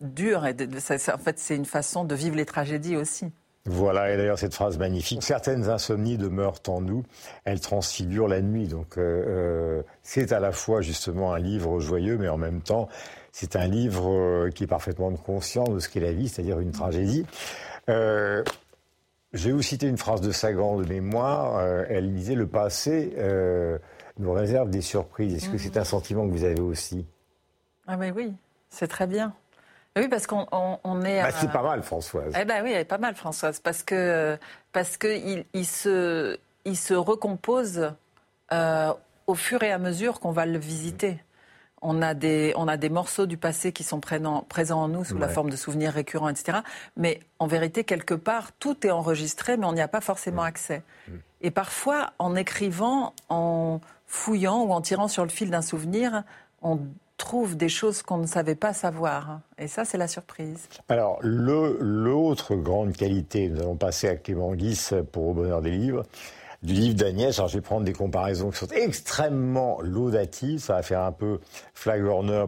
dur. 0.00 0.46
Et 0.46 0.54
en 0.54 1.18
fait, 1.18 1.38
c'est 1.38 1.56
une 1.56 1.66
façon 1.66 2.04
de 2.04 2.14
vivre 2.14 2.36
les 2.36 2.46
tragédies 2.46 2.96
aussi. 2.96 3.30
Voilà, 3.66 4.12
et 4.12 4.18
d'ailleurs 4.18 4.38
cette 4.38 4.54
phrase 4.54 4.76
magnifique. 4.76 5.22
Certaines 5.22 5.70
insomnies 5.70 6.18
demeurent 6.18 6.60
en 6.68 6.82
nous, 6.82 7.02
elles 7.44 7.60
transfigurent 7.60 8.28
la 8.28 8.42
nuit. 8.42 8.68
Donc 8.68 8.98
euh, 8.98 9.24
euh, 9.26 9.82
c'est 10.02 10.32
à 10.32 10.40
la 10.40 10.52
fois 10.52 10.82
justement 10.82 11.32
un 11.32 11.38
livre 11.38 11.80
joyeux, 11.80 12.18
mais 12.18 12.28
en 12.28 12.36
même 12.36 12.60
temps 12.60 12.88
c'est 13.32 13.56
un 13.56 13.66
livre 13.66 14.10
euh, 14.10 14.50
qui 14.50 14.64
est 14.64 14.66
parfaitement 14.66 15.10
conscient 15.12 15.64
de 15.64 15.78
ce 15.78 15.88
qu'est 15.88 16.00
la 16.00 16.12
vie, 16.12 16.28
c'est-à-dire 16.28 16.60
une 16.60 16.72
tragédie. 16.72 17.24
je 17.88 18.44
vais 19.32 19.52
vous 19.52 19.62
citer 19.62 19.86
une 19.86 19.98
phrase 19.98 20.20
de 20.20 20.30
Sagan 20.30 20.76
de 20.76 20.86
mémoire. 20.86 21.60
elle 21.88 22.12
disait 22.14 22.34
le 22.34 22.46
passé 22.46 23.16
nous 24.18 24.32
réserve 24.32 24.68
des 24.68 24.82
surprises. 24.82 25.34
Est-ce 25.34 25.48
que 25.48 25.58
c'est 25.58 25.78
un 25.78 25.84
sentiment 25.84 26.26
que 26.26 26.32
vous 26.32 26.44
avez 26.44 26.60
aussi? 26.60 27.06
Ah 27.86 27.96
mais 27.96 28.10
oui, 28.10 28.34
c'est 28.68 28.88
très 28.88 29.06
bien. 29.06 29.34
Oui, 29.96 30.08
parce 30.08 30.26
qu'on 30.26 30.44
est. 31.04 31.22
Bah, 31.22 31.30
c'est 31.30 31.50
pas 31.50 31.62
mal, 31.62 31.82
Françoise. 31.82 32.34
Eh 32.38 32.44
ben 32.44 32.64
oui, 32.64 32.72
elle 32.72 32.80
est 32.80 32.84
pas 32.84 32.98
mal, 32.98 33.14
Françoise, 33.14 33.60
parce 33.60 33.82
que 33.82 34.36
parce 34.72 34.96
que 34.96 35.06
il, 35.06 35.44
il 35.54 35.66
se 35.66 36.38
il 36.64 36.76
se 36.76 36.94
recompose 36.94 37.92
euh, 38.52 38.92
au 39.26 39.34
fur 39.34 39.62
et 39.62 39.72
à 39.72 39.78
mesure 39.78 40.20
qu'on 40.20 40.32
va 40.32 40.46
le 40.46 40.58
visiter. 40.58 41.18
On 41.86 42.00
a, 42.00 42.14
des, 42.14 42.54
on 42.56 42.66
a 42.66 42.78
des 42.78 42.88
morceaux 42.88 43.26
du 43.26 43.36
passé 43.36 43.72
qui 43.72 43.84
sont 43.84 44.00
présents, 44.00 44.46
présents 44.48 44.84
en 44.84 44.88
nous 44.88 45.04
sous 45.04 45.18
la 45.18 45.28
forme 45.28 45.50
de 45.50 45.56
souvenirs 45.56 45.92
récurrents, 45.92 46.30
etc. 46.30 46.58
Mais 46.96 47.20
en 47.38 47.46
vérité, 47.46 47.84
quelque 47.84 48.14
part, 48.14 48.52
tout 48.52 48.86
est 48.86 48.90
enregistré, 48.90 49.58
mais 49.58 49.66
on 49.66 49.74
n'y 49.74 49.82
a 49.82 49.88
pas 49.88 50.00
forcément 50.00 50.42
mm. 50.42 50.46
accès. 50.46 50.82
Mm. 51.06 51.12
Et 51.42 51.50
parfois, 51.50 52.14
en 52.18 52.36
écrivant, 52.36 53.12
en 53.28 53.80
fouillant 54.06 54.62
ou 54.62 54.72
en 54.72 54.80
tirant 54.80 55.08
sur 55.08 55.24
le 55.24 55.28
fil 55.28 55.50
d'un 55.50 55.60
souvenir, 55.60 56.24
on 56.62 56.78
trouve 57.16 57.56
des 57.56 57.68
choses 57.68 58.02
qu'on 58.02 58.18
ne 58.18 58.26
savait 58.26 58.54
pas 58.54 58.72
savoir. 58.72 59.40
Et 59.58 59.68
ça, 59.68 59.84
c'est 59.84 59.98
la 59.98 60.08
surprise. 60.08 60.68
Alors, 60.88 61.18
l'autre 61.22 62.54
grande 62.56 62.92
qualité, 62.96 63.48
nous 63.48 63.60
allons 63.60 63.76
passer 63.76 64.08
à 64.08 64.16
Clément 64.16 64.54
Guis 64.54 64.90
pour 65.12 65.28
Au 65.28 65.34
bonheur 65.34 65.62
des 65.62 65.70
livres, 65.70 66.04
du 66.64 66.72
livre 66.72 66.96
d'Agnès. 66.96 67.38
Alors, 67.38 67.48
je 67.48 67.58
vais 67.58 67.62
prendre 67.62 67.84
des 67.84 67.92
comparaisons 67.92 68.50
qui 68.50 68.58
sont 68.58 68.68
extrêmement 68.68 69.78
laudatives. 69.82 70.60
Ça 70.60 70.74
va 70.74 70.82
faire 70.82 71.02
un 71.02 71.12
peu 71.12 71.38
flag 71.74 72.02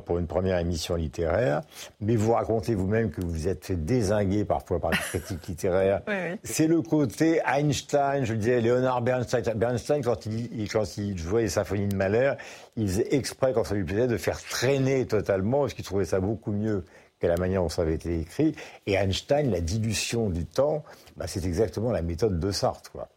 pour 0.05 0.19
une 0.19 0.27
première 0.27 0.59
émission 0.59 0.95
littéraire. 0.97 1.61
Mais 2.01 2.17
vous 2.17 2.33
racontez 2.33 2.75
vous-même 2.75 3.11
que 3.11 3.21
vous 3.21 3.47
êtes 3.47 3.67
fait 3.67 3.77
désinguer 3.77 4.45
parfois 4.45 4.81
par 4.81 4.91
les 4.91 4.97
critiques 5.21 5.47
littéraires. 5.47 6.01
C'est 6.43 6.67
le 6.67 6.81
côté 6.83 7.41
Einstein, 7.47 8.25
je 8.25 8.35
disais, 8.35 8.61
Léonard 8.61 9.03
Bernstein. 9.03 9.43
Bernstein, 9.55 10.03
quand 10.03 10.27
il, 10.27 10.69
quand 10.69 10.97
il 10.97 11.17
jouait 11.19 11.43
les 11.43 11.49
symphonies 11.49 11.89
de 11.89 11.97
Mahler, 11.97 12.33
il 12.77 12.89
faisait 12.89 13.15
exprès, 13.15 13.53
quand 13.53 13.65
ça 13.65 13.75
lui 13.75 13.85
plaisait, 13.85 14.07
de 14.07 14.17
faire 14.17 14.41
traîner 14.41 15.07
totalement, 15.07 15.61
parce 15.61 15.75
qu'il 15.75 15.85
trouvait 15.85 16.05
ça 16.07 16.21
beaucoup 16.21 16.53
mieux 16.53 16.85
qu'à 17.21 17.29
la 17.29 17.37
manière 17.37 17.63
dont 17.63 17.69
ça 17.69 17.83
avait 17.83 17.95
été 17.95 18.19
écrit. 18.19 18.55
Et 18.87 18.95
Einstein, 18.95 19.51
la 19.51 19.61
dilution 19.61 20.31
du 20.31 20.47
temps, 20.47 20.85
bah, 21.17 21.27
c'est 21.27 21.45
exactement 21.45 21.91
la 21.91 22.03
méthode 22.03 22.39
de 22.41 22.51
Sartre. 22.51 22.91
Quoi. 22.93 23.09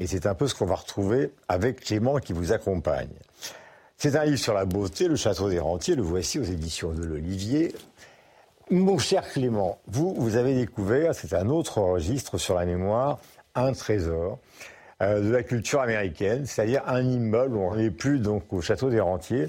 Et 0.00 0.06
c'est 0.06 0.26
un 0.26 0.34
peu 0.34 0.46
ce 0.46 0.54
qu'on 0.54 0.66
va 0.66 0.74
retrouver 0.74 1.32
avec 1.48 1.80
Clément 1.80 2.18
qui 2.18 2.32
vous 2.32 2.52
accompagne. 2.52 3.08
C'est 3.96 4.16
un 4.16 4.24
livre 4.24 4.38
sur 4.38 4.54
la 4.54 4.64
beauté, 4.64 5.08
le 5.08 5.16
château 5.16 5.50
des 5.50 5.58
rentiers, 5.58 5.96
le 5.96 6.02
voici 6.02 6.38
aux 6.38 6.44
éditions 6.44 6.92
de 6.92 7.04
l'Olivier. 7.04 7.74
Mon 8.70 8.98
cher 8.98 9.28
Clément, 9.28 9.78
vous, 9.86 10.14
vous 10.14 10.36
avez 10.36 10.54
découvert, 10.54 11.14
c'est 11.14 11.32
un 11.32 11.48
autre 11.48 11.80
registre 11.80 12.38
sur 12.38 12.54
la 12.54 12.66
mémoire, 12.66 13.18
un 13.54 13.72
trésor 13.72 14.38
euh, 15.02 15.20
de 15.20 15.30
la 15.30 15.42
culture 15.42 15.80
américaine, 15.80 16.44
c'est-à-dire 16.44 16.82
un 16.86 17.02
immeuble, 17.02 17.56
on 17.56 17.76
n'est 17.76 17.90
plus 17.90 18.18
donc 18.18 18.52
au 18.52 18.60
château 18.60 18.90
des 18.90 19.00
rentiers, 19.00 19.48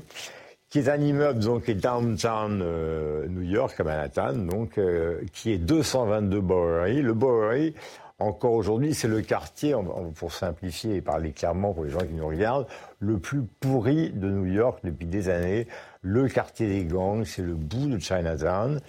qui 0.69 0.79
est 0.79 0.89
un 0.89 1.01
immeuble 1.01 1.39
donc 1.39 1.65
qui 1.65 1.71
est 1.71 1.75
downtown 1.75 2.62
euh, 2.63 3.27
New 3.27 3.41
York, 3.41 3.79
à 3.79 3.83
Manhattan, 3.83 4.33
donc 4.33 4.77
euh, 4.77 5.19
qui 5.33 5.51
est 5.51 5.57
222 5.57 6.41
Bowery. 6.41 7.01
Le 7.01 7.13
Bowery, 7.13 7.74
encore 8.19 8.53
aujourd'hui, 8.53 8.93
c'est 8.93 9.07
le 9.07 9.21
quartier, 9.21 9.75
pour 10.15 10.31
simplifier 10.31 10.97
et 10.97 11.01
parler 11.01 11.31
clairement 11.31 11.73
pour 11.73 11.85
les 11.85 11.89
gens 11.89 11.99
qui 11.99 12.13
nous 12.13 12.27
regardent, 12.27 12.67
le 12.99 13.17
plus 13.17 13.43
pourri 13.59 14.11
de 14.11 14.29
New 14.29 14.45
York 14.45 14.79
depuis 14.83 15.07
des 15.07 15.29
années. 15.29 15.67
Le 16.01 16.27
quartier 16.27 16.67
des 16.67 16.85
gangs, 16.85 17.23
c'est 17.23 17.41
le 17.41 17.55
bout 17.55 17.88
de 17.88 17.99
Chinatown. 17.99 18.79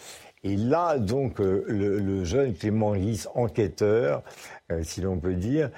Et 0.42 0.56
là, 0.56 0.99
donc, 0.99 1.40
euh, 1.40 1.64
le, 1.68 2.25
jeune 2.25 2.54
Clément 2.54 2.94
Lys, 2.94 3.28
enquêteur, 3.34 4.22
si 4.82 5.00
l'on 5.00 5.18
peut 5.18 5.34
dire, 5.34 5.70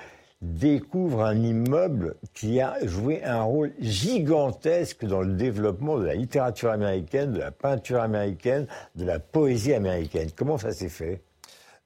découvre 0.42 1.22
un 1.22 1.36
immeuble 1.36 2.16
qui 2.34 2.60
a 2.60 2.84
joué 2.84 3.22
un 3.22 3.42
rôle 3.42 3.72
gigantesque 3.78 5.04
dans 5.04 5.22
le 5.22 5.34
développement 5.34 5.98
de 5.98 6.04
la 6.04 6.14
littérature 6.14 6.70
américaine, 6.70 7.32
de 7.32 7.38
la 7.38 7.52
peinture 7.52 8.00
américaine, 8.00 8.66
de 8.96 9.04
la 9.04 9.20
poésie 9.20 9.72
américaine. 9.72 10.30
Comment 10.36 10.58
ça 10.58 10.72
s'est 10.72 10.88
fait? 10.88 11.22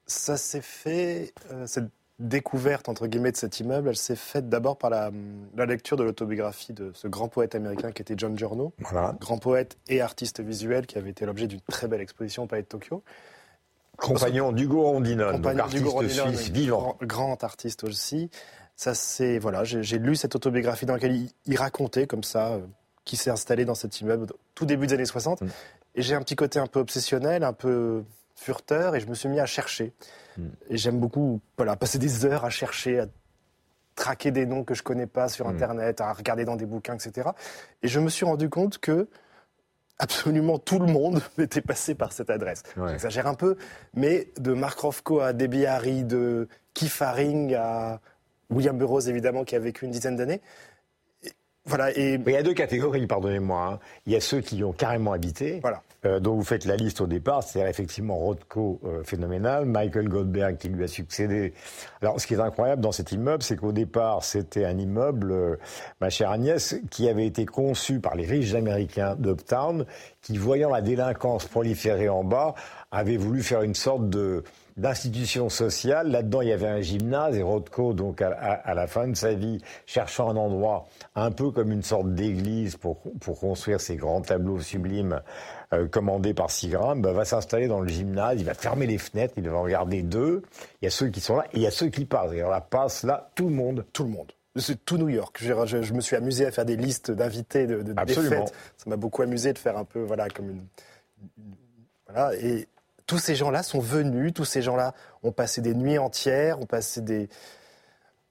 Ça 0.06 0.36
s'est 0.36 0.60
fait, 0.60 1.32
euh, 1.50 1.66
cette 1.66 1.90
découverte 2.18 2.88
entre 2.88 3.06
guillemets 3.06 3.32
de 3.32 3.36
cet 3.36 3.60
immeuble, 3.60 3.90
elle 3.90 3.96
s'est 3.96 4.16
faite 4.16 4.48
d'abord 4.48 4.78
par 4.78 4.90
la, 4.90 5.10
lecture 5.66 5.96
de 5.96 6.04
l'autobiographie 6.04 6.72
de 6.72 6.90
ce 6.94 7.08
grand 7.08 7.28
poète 7.28 7.54
américain 7.54 7.92
qui 7.92 8.02
était 8.02 8.14
John 8.16 8.38
Giorno, 8.38 8.72
grand 9.20 9.38
poète 9.38 9.76
et 9.88 10.00
artiste 10.00 10.40
visuel 10.40 10.86
qui 10.86 10.96
avait 10.96 11.10
été 11.10 11.26
l'objet 11.26 11.46
d'une 11.46 11.60
très 11.60 11.88
belle 11.88 12.00
exposition 12.00 12.44
au 12.44 12.46
Palais 12.46 12.62
de 12.62 12.68
Tokyo. 12.68 13.02
Compagnon 13.98 14.52
d'Hugo 14.52 14.82
Rondinone, 14.82 15.40
donc 15.40 15.58
artiste 15.58 16.08
suisse 16.08 16.48
vivant. 16.50 16.96
Grand, 17.02 17.42
artiste 17.44 17.84
aussi. 17.84 18.30
Ça, 18.76 18.94
c'est 18.94 19.38
voilà, 19.38 19.64
j'ai 19.64 19.98
lu 19.98 20.16
cette 20.16 20.36
autobiographie 20.36 20.84
dans 20.84 20.92
laquelle 20.92 21.28
il, 21.46 21.56
racontait 21.56 22.06
comme 22.06 22.22
ça, 22.22 22.52
euh, 22.52 22.60
qui 23.06 23.16
s'est 23.16 23.30
installé 23.30 23.64
dans 23.64 23.74
cet 23.74 24.00
immeuble 24.02 24.26
tout 24.54 24.66
début 24.66 24.86
des 24.86 24.94
années 24.94 25.06
60. 25.06 25.40
Mm. 25.40 25.48
Et 25.94 26.02
j'ai 26.02 26.14
un 26.14 26.20
petit 26.20 26.36
côté 26.36 26.58
un 26.58 26.66
peu 26.66 26.80
obsessionnel, 26.80 27.42
un 27.42 27.54
peu 27.54 28.04
furteur, 28.36 28.94
et 28.94 29.00
je 29.00 29.06
me 29.06 29.14
suis 29.14 29.28
mis 29.28 29.40
à 29.40 29.46
chercher. 29.46 29.92
Mm. 30.36 30.48
Et 30.70 30.76
j'aime 30.76 31.00
beaucoup, 31.00 31.40
voilà, 31.56 31.74
passer 31.76 31.98
des 31.98 32.24
heures 32.24 32.44
à 32.44 32.50
chercher, 32.50 33.00
à 33.00 33.06
traquer 33.96 34.30
des 34.30 34.46
noms 34.46 34.62
que 34.62 34.74
je 34.74 34.82
connais 34.82 35.06
pas 35.06 35.28
sur 35.28 35.46
mm. 35.46 35.54
Internet, 35.54 36.00
à 36.00 36.12
regarder 36.12 36.44
dans 36.44 36.56
des 36.56 36.66
bouquins, 36.66 36.94
etc. 36.94 37.30
Et 37.82 37.88
je 37.88 37.98
me 37.98 38.08
suis 38.08 38.24
rendu 38.24 38.48
compte 38.48 38.78
que 38.78 39.08
absolument 39.98 40.58
tout 40.58 40.78
le 40.78 40.86
monde 40.86 41.22
était 41.38 41.62
passé 41.62 41.94
par 41.94 42.12
cette 42.12 42.30
adresse. 42.30 42.62
J'exagère 42.76 43.26
un 43.26 43.34
peu, 43.34 43.56
mais 43.94 44.28
de 44.38 44.52
Mark 44.52 44.78
Rothko 44.78 45.20
à 45.20 45.32
Debbie 45.32 45.66
Harry, 45.66 46.04
de 46.04 46.48
Keith 46.74 47.00
Haring 47.00 47.54
à 47.54 48.00
William 48.50 48.76
Burroughs, 48.76 49.08
évidemment, 49.08 49.44
qui 49.44 49.56
a 49.56 49.58
vécu 49.58 49.86
une 49.86 49.90
dizaine 49.90 50.16
d'années. 50.16 50.40
Voilà, 51.64 51.90
et... 51.96 52.14
Il 52.14 52.30
y 52.30 52.36
a 52.36 52.44
deux 52.44 52.54
catégories, 52.54 53.08
pardonnez-moi. 53.08 53.72
Hein. 53.72 53.78
Il 54.06 54.12
y 54.12 54.16
a 54.16 54.20
ceux 54.20 54.40
qui 54.40 54.58
y 54.58 54.64
ont 54.64 54.72
carrément 54.72 55.12
habité, 55.12 55.58
voilà. 55.60 55.82
Euh, 56.06 56.20
dont 56.20 56.34
vous 56.34 56.44
faites 56.44 56.64
la 56.64 56.76
liste 56.76 57.00
au 57.00 57.06
départ, 57.06 57.42
c'est-à-dire 57.42 57.68
effectivement 57.68 58.16
Rothko 58.16 58.80
euh, 58.84 59.02
phénoménal, 59.02 59.66
Michael 59.66 60.08
Goldberg 60.08 60.56
qui 60.56 60.68
lui 60.68 60.84
a 60.84 60.88
succédé. 60.88 61.52
Alors 62.00 62.20
ce 62.20 62.26
qui 62.26 62.34
est 62.34 62.40
incroyable 62.40 62.80
dans 62.80 62.92
cet 62.92 63.12
immeuble, 63.12 63.42
c'est 63.42 63.56
qu'au 63.56 63.72
départ 63.72 64.22
c'était 64.22 64.64
un 64.64 64.78
immeuble, 64.78 65.32
euh, 65.32 65.56
ma 66.00 66.10
chère 66.10 66.30
Agnès, 66.30 66.76
qui 66.90 67.08
avait 67.08 67.26
été 67.26 67.44
conçu 67.44 68.00
par 68.00 68.14
les 68.14 68.24
riches 68.24 68.54
américains 68.54 69.16
d'Uptown, 69.16 69.84
qui 70.22 70.36
voyant 70.36 70.70
la 70.70 70.80
délinquance 70.80 71.46
proliférer 71.46 72.08
en 72.08 72.24
bas, 72.24 72.54
avaient 72.90 73.16
voulu 73.16 73.42
faire 73.42 73.62
une 73.62 73.74
sorte 73.74 74.08
de 74.08 74.44
d'institutions 74.76 75.48
sociales. 75.48 76.10
Là-dedans, 76.10 76.42
il 76.42 76.48
y 76.48 76.52
avait 76.52 76.66
un 76.66 76.80
gymnase 76.80 77.36
et 77.36 77.42
Rothko, 77.42 77.94
donc 77.94 78.20
à, 78.22 78.74
la 78.74 78.86
fin 78.86 79.08
de 79.08 79.16
sa 79.16 79.34
vie, 79.34 79.58
cherchant 79.86 80.30
un 80.30 80.36
endroit 80.36 80.86
un 81.14 81.30
peu 81.30 81.50
comme 81.50 81.72
une 81.72 81.82
sorte 81.82 82.12
d'église 82.14 82.76
pour, 82.76 83.00
pour 83.20 83.40
construire 83.40 83.80
ces 83.80 83.96
grands 83.96 84.20
tableaux 84.20 84.60
sublimes 84.60 85.22
euh, 85.72 85.88
commandés 85.88 86.34
par 86.34 86.50
Sigram, 86.50 87.00
bah, 87.00 87.12
va 87.12 87.24
s'installer 87.24 87.68
dans 87.68 87.80
le 87.80 87.88
gymnase, 87.88 88.38
il 88.38 88.44
va 88.44 88.54
fermer 88.54 88.86
les 88.86 88.98
fenêtres, 88.98 89.34
il 89.36 89.48
va 89.48 89.56
en 89.56 89.62
regarder 89.62 90.02
deux. 90.02 90.42
Il 90.80 90.84
y 90.84 90.88
a 90.88 90.90
ceux 90.90 91.08
qui 91.08 91.20
sont 91.20 91.36
là 91.36 91.44
et 91.52 91.56
il 91.56 91.62
y 91.62 91.66
a 91.66 91.70
ceux 91.70 91.88
qui 91.88 92.04
passent. 92.04 92.32
Et 92.32 92.40
alors 92.40 92.50
là 92.50 92.60
passe 92.60 93.02
là 93.02 93.30
tout 93.34 93.48
le 93.48 93.54
monde. 93.54 93.84
Tout 93.92 94.04
le 94.04 94.10
monde. 94.10 94.32
C'est 94.58 94.84
tout 94.84 94.96
New 94.96 95.08
York. 95.10 95.36
Je, 95.40 95.82
je, 95.82 95.92
me 95.92 96.00
suis 96.00 96.16
amusé 96.16 96.46
à 96.46 96.50
faire 96.50 96.64
des 96.64 96.76
listes 96.76 97.10
d'invités, 97.10 97.66
de, 97.66 97.82
de 97.82 97.92
des 97.92 98.14
fêtes. 98.14 98.54
Ça 98.76 98.88
m'a 98.88 98.96
beaucoup 98.96 99.22
amusé 99.22 99.52
de 99.52 99.58
faire 99.58 99.76
un 99.76 99.84
peu, 99.84 100.00
voilà, 100.00 100.28
comme 100.30 100.50
une, 100.50 100.64
voilà. 102.06 102.34
Et 102.36 102.66
tous 103.06 103.18
ces 103.18 103.34
gens-là 103.34 103.62
sont 103.62 103.80
venus, 103.80 104.32
tous 104.34 104.44
ces 104.44 104.62
gens-là 104.62 104.94
ont 105.22 105.32
passé 105.32 105.60
des 105.60 105.74
nuits 105.74 105.98
entières, 105.98 106.60
ont 106.60 106.66
passé 106.66 107.00
des, 107.00 107.28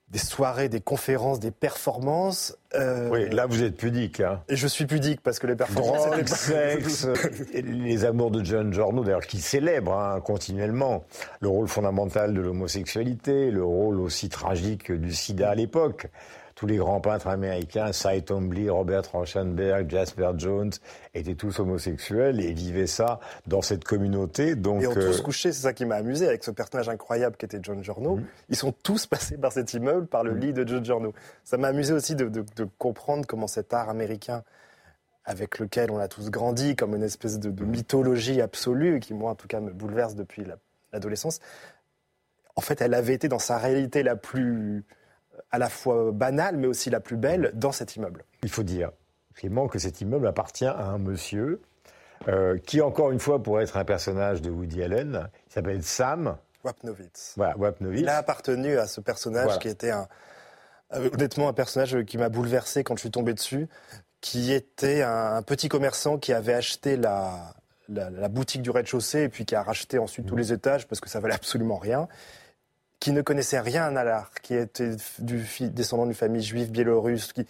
des 0.10 0.20
soirées, 0.20 0.70
des 0.70 0.82
conférences, 0.82 1.40
des 1.40 1.52
performances. 1.52 2.58
Euh, 2.76 3.10
oui, 3.10 3.30
là 3.30 3.46
vous 3.48 3.64
êtes 3.64 3.76
pudique. 3.76 4.20
Hein. 4.20 4.42
Et 4.50 4.56
je 4.56 4.68
suis 4.68 4.86
pudique 4.86 5.22
parce 5.22 5.40
que 5.40 5.48
les 5.48 5.56
performances. 5.56 6.06
Drogue, 6.06 6.28
sexe, 6.28 7.08
les 7.54 8.06
amours 8.06 8.32
de 8.32 8.44
John 8.44 8.72
Giorno, 8.72 9.04
d'ailleurs, 9.04 9.26
qui 9.26 9.40
célèbre 9.40 9.94
hein, 9.94 10.22
continuellement 10.22 11.06
le 11.40 11.50
rôle 11.50 11.68
fondamental 11.68 12.34
de 12.34 12.42
l'homosexualité, 12.42 13.52
le 13.52 13.64
rôle 13.64 14.00
aussi 14.00 14.30
tragique 14.30 14.92
du 14.92 15.14
sida 15.14 15.50
à 15.50 15.56
l'époque 15.56 16.08
tous 16.56 16.68
les 16.68 16.78
grands 16.78 17.02
peintres 17.02 17.28
américains, 17.28 17.92
Cy 17.92 18.24
Twombly, 18.24 18.70
Robert 18.70 19.04
Rauschenberg, 19.12 19.90
Jasper 19.90 20.32
Jones, 20.38 20.72
étaient 21.14 21.36
tous 21.36 21.60
homosexuels 21.60 22.40
et 22.40 22.54
vivaient 22.54 22.88
ça 22.88 23.20
dans 23.46 23.62
cette 23.62 23.84
communauté. 23.84 24.56
Donc, 24.56 24.82
et 24.82 24.88
ont 24.88 24.94
tous 24.94 25.20
euh, 25.20 25.22
couché, 25.22 25.52
c'est 25.52 25.64
ça 25.64 25.74
qui 25.74 25.84
m'a 25.84 25.96
amusé 25.96 26.26
avec 26.26 26.46
ce 26.46 26.52
personnage 26.52 26.88
incroyable 26.88 27.36
qui 27.36 27.46
était 27.46 27.60
John 27.62 27.84
Giorno. 27.84 28.16
Mhm. 28.16 28.26
Ils 28.50 28.56
sont 28.56 28.72
tous 28.72 29.06
passés 29.06 29.38
par 29.38 29.52
cet 29.52 29.74
immeuble, 29.74 30.08
par 30.08 30.24
le 30.24 30.34
mhm. 30.34 30.40
lit 30.40 30.54
de 30.54 30.66
John 30.66 30.84
Giorno. 30.84 31.14
Ça 31.44 31.58
m'a 31.58 31.68
amusé 31.68 31.94
aussi 31.94 32.16
de, 32.16 32.30
comprendre 32.78 33.26
comment 33.28 33.48
cet 33.48 33.74
art 33.74 33.90
américain 33.90 34.44
avec 35.26 35.60
lequel 35.60 35.92
on 35.92 35.98
a 35.98 36.08
tous 36.08 36.30
grandi, 36.30 36.76
comme 36.76 36.96
une 36.96 37.04
espèce 37.04 37.40
de, 37.40 37.50
de 37.50 37.66
mythologie 37.66 38.42
absolue, 38.42 39.00
qui 39.00 39.14
moi 39.14 39.32
en 39.32 39.36
tout 39.36 39.48
cas 39.48 39.60
me 39.60 39.72
bouleverse 39.72 40.16
depuis 40.16 40.46
l'adolescence, 40.94 41.40
en 42.56 42.62
fait 42.62 42.80
elle 42.80 42.94
avait 42.94 43.16
été 43.16 43.28
dans 43.28 43.40
sa 43.40 43.58
réalité 43.58 44.04
la 44.04 44.16
plus 44.16 44.86
à 45.52 45.58
la 45.58 45.70
fois 45.70 46.12
banale, 46.12 46.58
mais 46.58 46.68
aussi 46.68 46.90
la 46.90 47.00
plus 47.00 47.18
belle 47.18 47.52
dans 47.54 47.72
cet 47.72 47.96
immeuble. 47.96 48.26
Il 48.44 48.50
faut 48.50 48.64
dire, 48.64 48.92
Clément, 49.36 49.68
que 49.68 49.80
cet 49.80 50.02
immeuble 50.02 50.28
appartient 50.28 50.66
à 50.66 50.86
un 50.86 50.98
monsieur 50.98 51.62
euh, 52.28 52.58
qui, 52.58 52.82
encore 52.82 53.12
une 53.12 53.20
fois, 53.20 53.42
pourrait 53.42 53.64
être 53.64 53.78
un 53.78 53.86
personnage 53.86 54.42
de 54.42 54.50
Woody 54.50 54.84
Allen. 54.84 55.30
Il 55.48 55.54
s'appelle 55.54 55.84
Sam. 55.84 56.38
Voilà, 57.36 57.58
Wapnowitz. 57.58 58.02
Il 58.02 58.10
a 58.10 58.18
appartenu 58.18 58.78
à 58.78 58.88
ce 58.88 59.02
personnage 59.02 59.60
qui 59.60 59.68
était 59.68 59.92
un, 59.92 60.08
euh, 60.94 61.10
honnêtement 61.14 61.48
un 61.48 61.54
personnage 61.54 62.04
qui 62.06 62.18
m'a 62.18 62.30
bouleversé 62.30 62.84
quand 62.84 62.96
je 62.96 63.02
suis 63.02 63.12
tombé 63.12 63.34
dessus, 63.34 63.68
qui 64.22 64.52
était 64.52 65.04
un, 65.04 65.42
petit 65.44 65.70
commerçant 65.70 66.18
qui 66.18 66.34
avait 66.34 66.54
acheté 66.54 66.98
la, 66.98 67.54
la, 67.90 68.30
boutique 68.30 68.64
du 68.64 68.72
rez-de-chaussée 68.72 69.24
et 69.24 69.30
puis 69.30 69.46
qui 69.46 69.54
a 69.54 69.62
racheté 69.62 70.00
ensuite 70.00 70.26
tous 70.26 70.36
mmh. 70.36 70.40
les 70.40 70.54
étages 70.54 70.88
parce 70.88 71.00
que 71.00 71.10
ça 71.10 71.20
valait 71.20 71.36
absolument 71.36 71.78
rien 71.78 72.08
qui 73.00 73.12
ne 73.12 73.22
connaissait 73.22 73.60
rien 73.60 73.96
à 73.96 74.04
l'art, 74.04 74.32
qui 74.42 74.56
était 74.56 74.92
du, 75.20 75.46
descendant 75.70 76.06
d'une 76.06 76.16
famille 76.16 76.42
juive 76.42 76.72
biélorusse, 76.72 77.34
qui, 77.34 77.46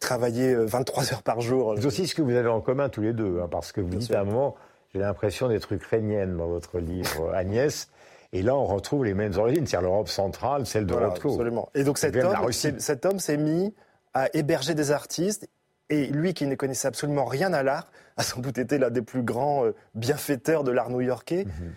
travaillait 0.00 0.54
23 0.54 1.02
euh, 1.02 1.14
heures 1.14 1.22
par 1.22 1.40
jour. 1.40 1.74
C'est 1.78 1.86
aussi 1.86 2.06
ce 2.06 2.14
que 2.14 2.22
vous 2.22 2.34
avez 2.34 2.48
en 2.48 2.60
commun 2.60 2.88
tous 2.88 3.00
les 3.00 3.12
deux, 3.12 3.40
hein, 3.42 3.48
parce 3.50 3.72
que 3.72 3.80
vous 3.80 3.96
dites 3.96 4.14
à 4.14 4.20
un 4.20 4.24
moment, 4.24 4.54
j'ai 4.92 5.00
l'impression 5.00 5.48
d'être 5.48 5.72
ukrainienne 5.72 6.36
dans 6.36 6.46
votre 6.46 6.78
livre, 6.78 7.32
Agnès. 7.34 7.88
Et 8.32 8.42
là, 8.42 8.54
on 8.54 8.64
retrouve 8.66 9.04
les 9.04 9.14
mêmes 9.14 9.36
origines, 9.36 9.66
c'est-à-dire 9.66 9.88
l'Europe 9.88 10.08
centrale, 10.08 10.66
celle 10.66 10.86
de 10.86 10.92
voilà, 10.92 11.08
Rothko. 11.08 11.30
Absolument. 11.30 11.68
Et 11.74 11.84
donc 11.84 11.98
cet 11.98 12.16
homme, 12.16 12.52
cet 12.52 13.06
homme 13.06 13.18
s'est 13.18 13.36
mis 13.36 13.74
à 14.14 14.28
héberger 14.34 14.74
des 14.74 14.90
artistes. 14.90 15.48
Et 15.88 16.06
lui, 16.08 16.34
qui 16.34 16.46
ne 16.46 16.56
connaissait 16.56 16.88
absolument 16.88 17.24
rien 17.24 17.52
à 17.52 17.62
l'art, 17.62 17.92
a 18.16 18.24
sans 18.24 18.40
doute 18.40 18.58
été 18.58 18.76
l'un 18.76 18.90
des 18.90 19.02
plus 19.02 19.22
grands 19.22 19.64
euh, 19.64 19.74
bienfaiteurs 19.94 20.64
de 20.64 20.72
l'art 20.72 20.90
new-yorkais. 20.90 21.44
Mhm 21.44 21.72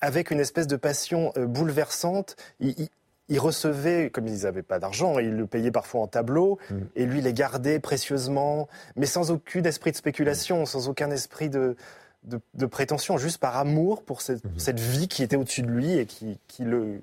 avec 0.00 0.30
une 0.30 0.40
espèce 0.40 0.66
de 0.66 0.76
passion 0.76 1.32
euh, 1.36 1.46
bouleversante. 1.46 2.36
Il, 2.60 3.38
recevait, 3.38 4.10
comme 4.10 4.26
ils 4.26 4.42
n'avaient 4.42 4.62
pas 4.62 4.80
d'argent, 4.80 5.18
ils 5.18 5.36
le 5.36 5.46
payaient 5.46 5.70
parfois 5.70 6.00
en 6.00 6.06
tableau, 6.08 6.58
mm. 6.70 6.74
et 6.96 7.06
lui 7.06 7.20
les 7.20 7.32
gardait 7.32 7.78
précieusement, 7.78 8.68
mais 8.96 9.06
sans 9.06 9.30
aucun 9.30 9.62
esprit 9.62 9.92
de 9.92 9.96
spéculation, 9.96 10.66
sans 10.66 10.88
aucun 10.88 11.10
esprit 11.12 11.48
de, 11.48 11.76
de, 12.24 12.66
prétention, 12.66 13.18
juste 13.18 13.38
par 13.38 13.56
amour 13.56 14.02
pour 14.02 14.20
cette, 14.20 14.44
mm-hmm. 14.44 14.58
cette 14.58 14.80
vie 14.80 15.06
qui 15.06 15.22
était 15.22 15.36
au-dessus 15.36 15.62
de 15.62 15.68
lui 15.68 15.96
et 15.96 16.06
qui, 16.06 16.40
qui, 16.48 16.64
le, 16.64 17.00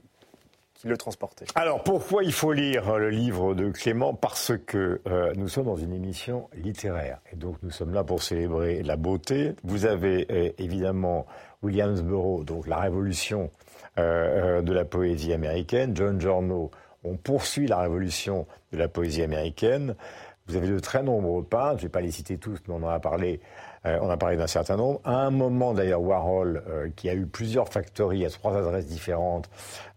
qui 0.77 0.87
le 0.87 0.97
transportait. 0.97 1.45
Alors 1.55 1.83
pourquoi 1.83 2.23
il 2.23 2.31
faut 2.31 2.53
lire 2.53 2.97
le 2.97 3.09
livre 3.09 3.55
de 3.55 3.69
Clément? 3.69 4.13
Parce 4.13 4.53
que 4.65 5.01
euh, 5.07 5.33
nous 5.35 5.47
sommes 5.47 5.65
dans 5.65 5.75
une 5.75 5.91
émission 5.91 6.49
littéraire 6.53 7.19
et 7.31 7.35
donc 7.35 7.57
nous 7.63 7.71
sommes 7.71 7.93
là 7.93 8.03
pour 8.03 8.21
célébrer 8.21 8.83
la 8.83 8.95
beauté. 8.95 9.55
Vous 9.63 9.85
avez 9.85 10.27
euh, 10.29 10.51
évidemment 10.59 11.25
Williamsboro, 11.63 12.43
donc 12.43 12.67
la 12.67 12.77
révolution 12.77 13.49
euh, 13.97 14.61
de 14.61 14.71
la 14.71 14.85
poésie 14.85 15.33
américaine. 15.33 15.95
John 15.95 16.21
Giorno, 16.21 16.69
on 17.03 17.17
poursuit 17.17 17.67
la 17.67 17.79
révolution 17.79 18.45
de 18.71 18.77
la 18.77 18.87
poésie 18.87 19.23
américaine. 19.23 19.95
Vous 20.45 20.55
avez 20.55 20.67
de 20.67 20.79
très 20.79 21.03
nombreux 21.03 21.43
peintres, 21.43 21.79
je 21.79 21.83
ne 21.83 21.87
vais 21.87 21.91
pas 21.91 22.01
les 22.01 22.11
citer 22.11 22.37
tous, 22.37 22.59
mais 22.67 22.73
on 22.73 22.83
en 22.83 22.89
a 22.89 22.99
parlé 22.99 23.41
euh, 23.85 23.99
on 24.01 24.09
a 24.09 24.17
parlé 24.17 24.37
d'un 24.37 24.47
certain 24.47 24.75
nombre. 24.75 24.99
À 25.03 25.15
un 25.25 25.29
moment, 25.29 25.73
d'ailleurs, 25.73 26.01
Warhol, 26.01 26.63
euh, 26.67 26.89
qui 26.95 27.09
a 27.09 27.13
eu 27.13 27.25
plusieurs 27.25 27.69
factories 27.69 28.25
à 28.25 28.29
trois 28.29 28.57
adresses 28.57 28.87
différentes, 28.87 29.49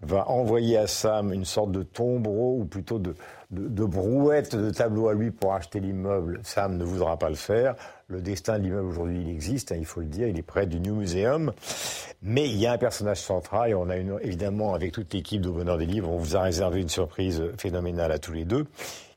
va 0.02 0.28
envoyer 0.28 0.76
à 0.76 0.86
Sam 0.86 1.32
une 1.32 1.44
sorte 1.44 1.72
de 1.72 1.82
tombereau, 1.82 2.58
ou 2.60 2.64
plutôt 2.64 2.98
de, 2.98 3.14
de, 3.50 3.84
brouette 3.84 4.54
de 4.54 4.70
tableau 4.70 5.08
à 5.08 5.14
lui 5.14 5.30
pour 5.30 5.54
acheter 5.54 5.80
l'immeuble. 5.80 6.40
Sam 6.42 6.76
ne 6.76 6.84
voudra 6.84 7.16
pas 7.16 7.28
le 7.28 7.34
faire. 7.34 7.74
Le 8.06 8.20
destin 8.20 8.58
de 8.58 8.64
l'immeuble 8.64 8.88
aujourd'hui, 8.88 9.22
il 9.22 9.30
existe, 9.30 9.72
hein, 9.72 9.76
il 9.78 9.86
faut 9.86 10.00
le 10.00 10.06
dire, 10.06 10.28
il 10.28 10.38
est 10.38 10.42
près 10.42 10.66
du 10.66 10.80
New 10.80 10.94
Museum. 10.94 11.52
Mais 12.22 12.48
il 12.48 12.56
y 12.56 12.66
a 12.66 12.72
un 12.72 12.78
personnage 12.78 13.20
central, 13.20 13.70
et 13.70 13.74
on 13.74 13.88
a 13.88 13.96
une, 13.96 14.18
évidemment, 14.22 14.74
avec 14.74 14.92
toute 14.92 15.12
l'équipe 15.14 15.40
de 15.40 15.50
Bonheur 15.50 15.78
des 15.78 15.86
Livres, 15.86 16.10
on 16.10 16.18
vous 16.18 16.36
a 16.36 16.42
réservé 16.42 16.80
une 16.80 16.88
surprise 16.88 17.42
phénoménale 17.56 18.12
à 18.12 18.18
tous 18.18 18.32
les 18.32 18.44
deux, 18.44 18.66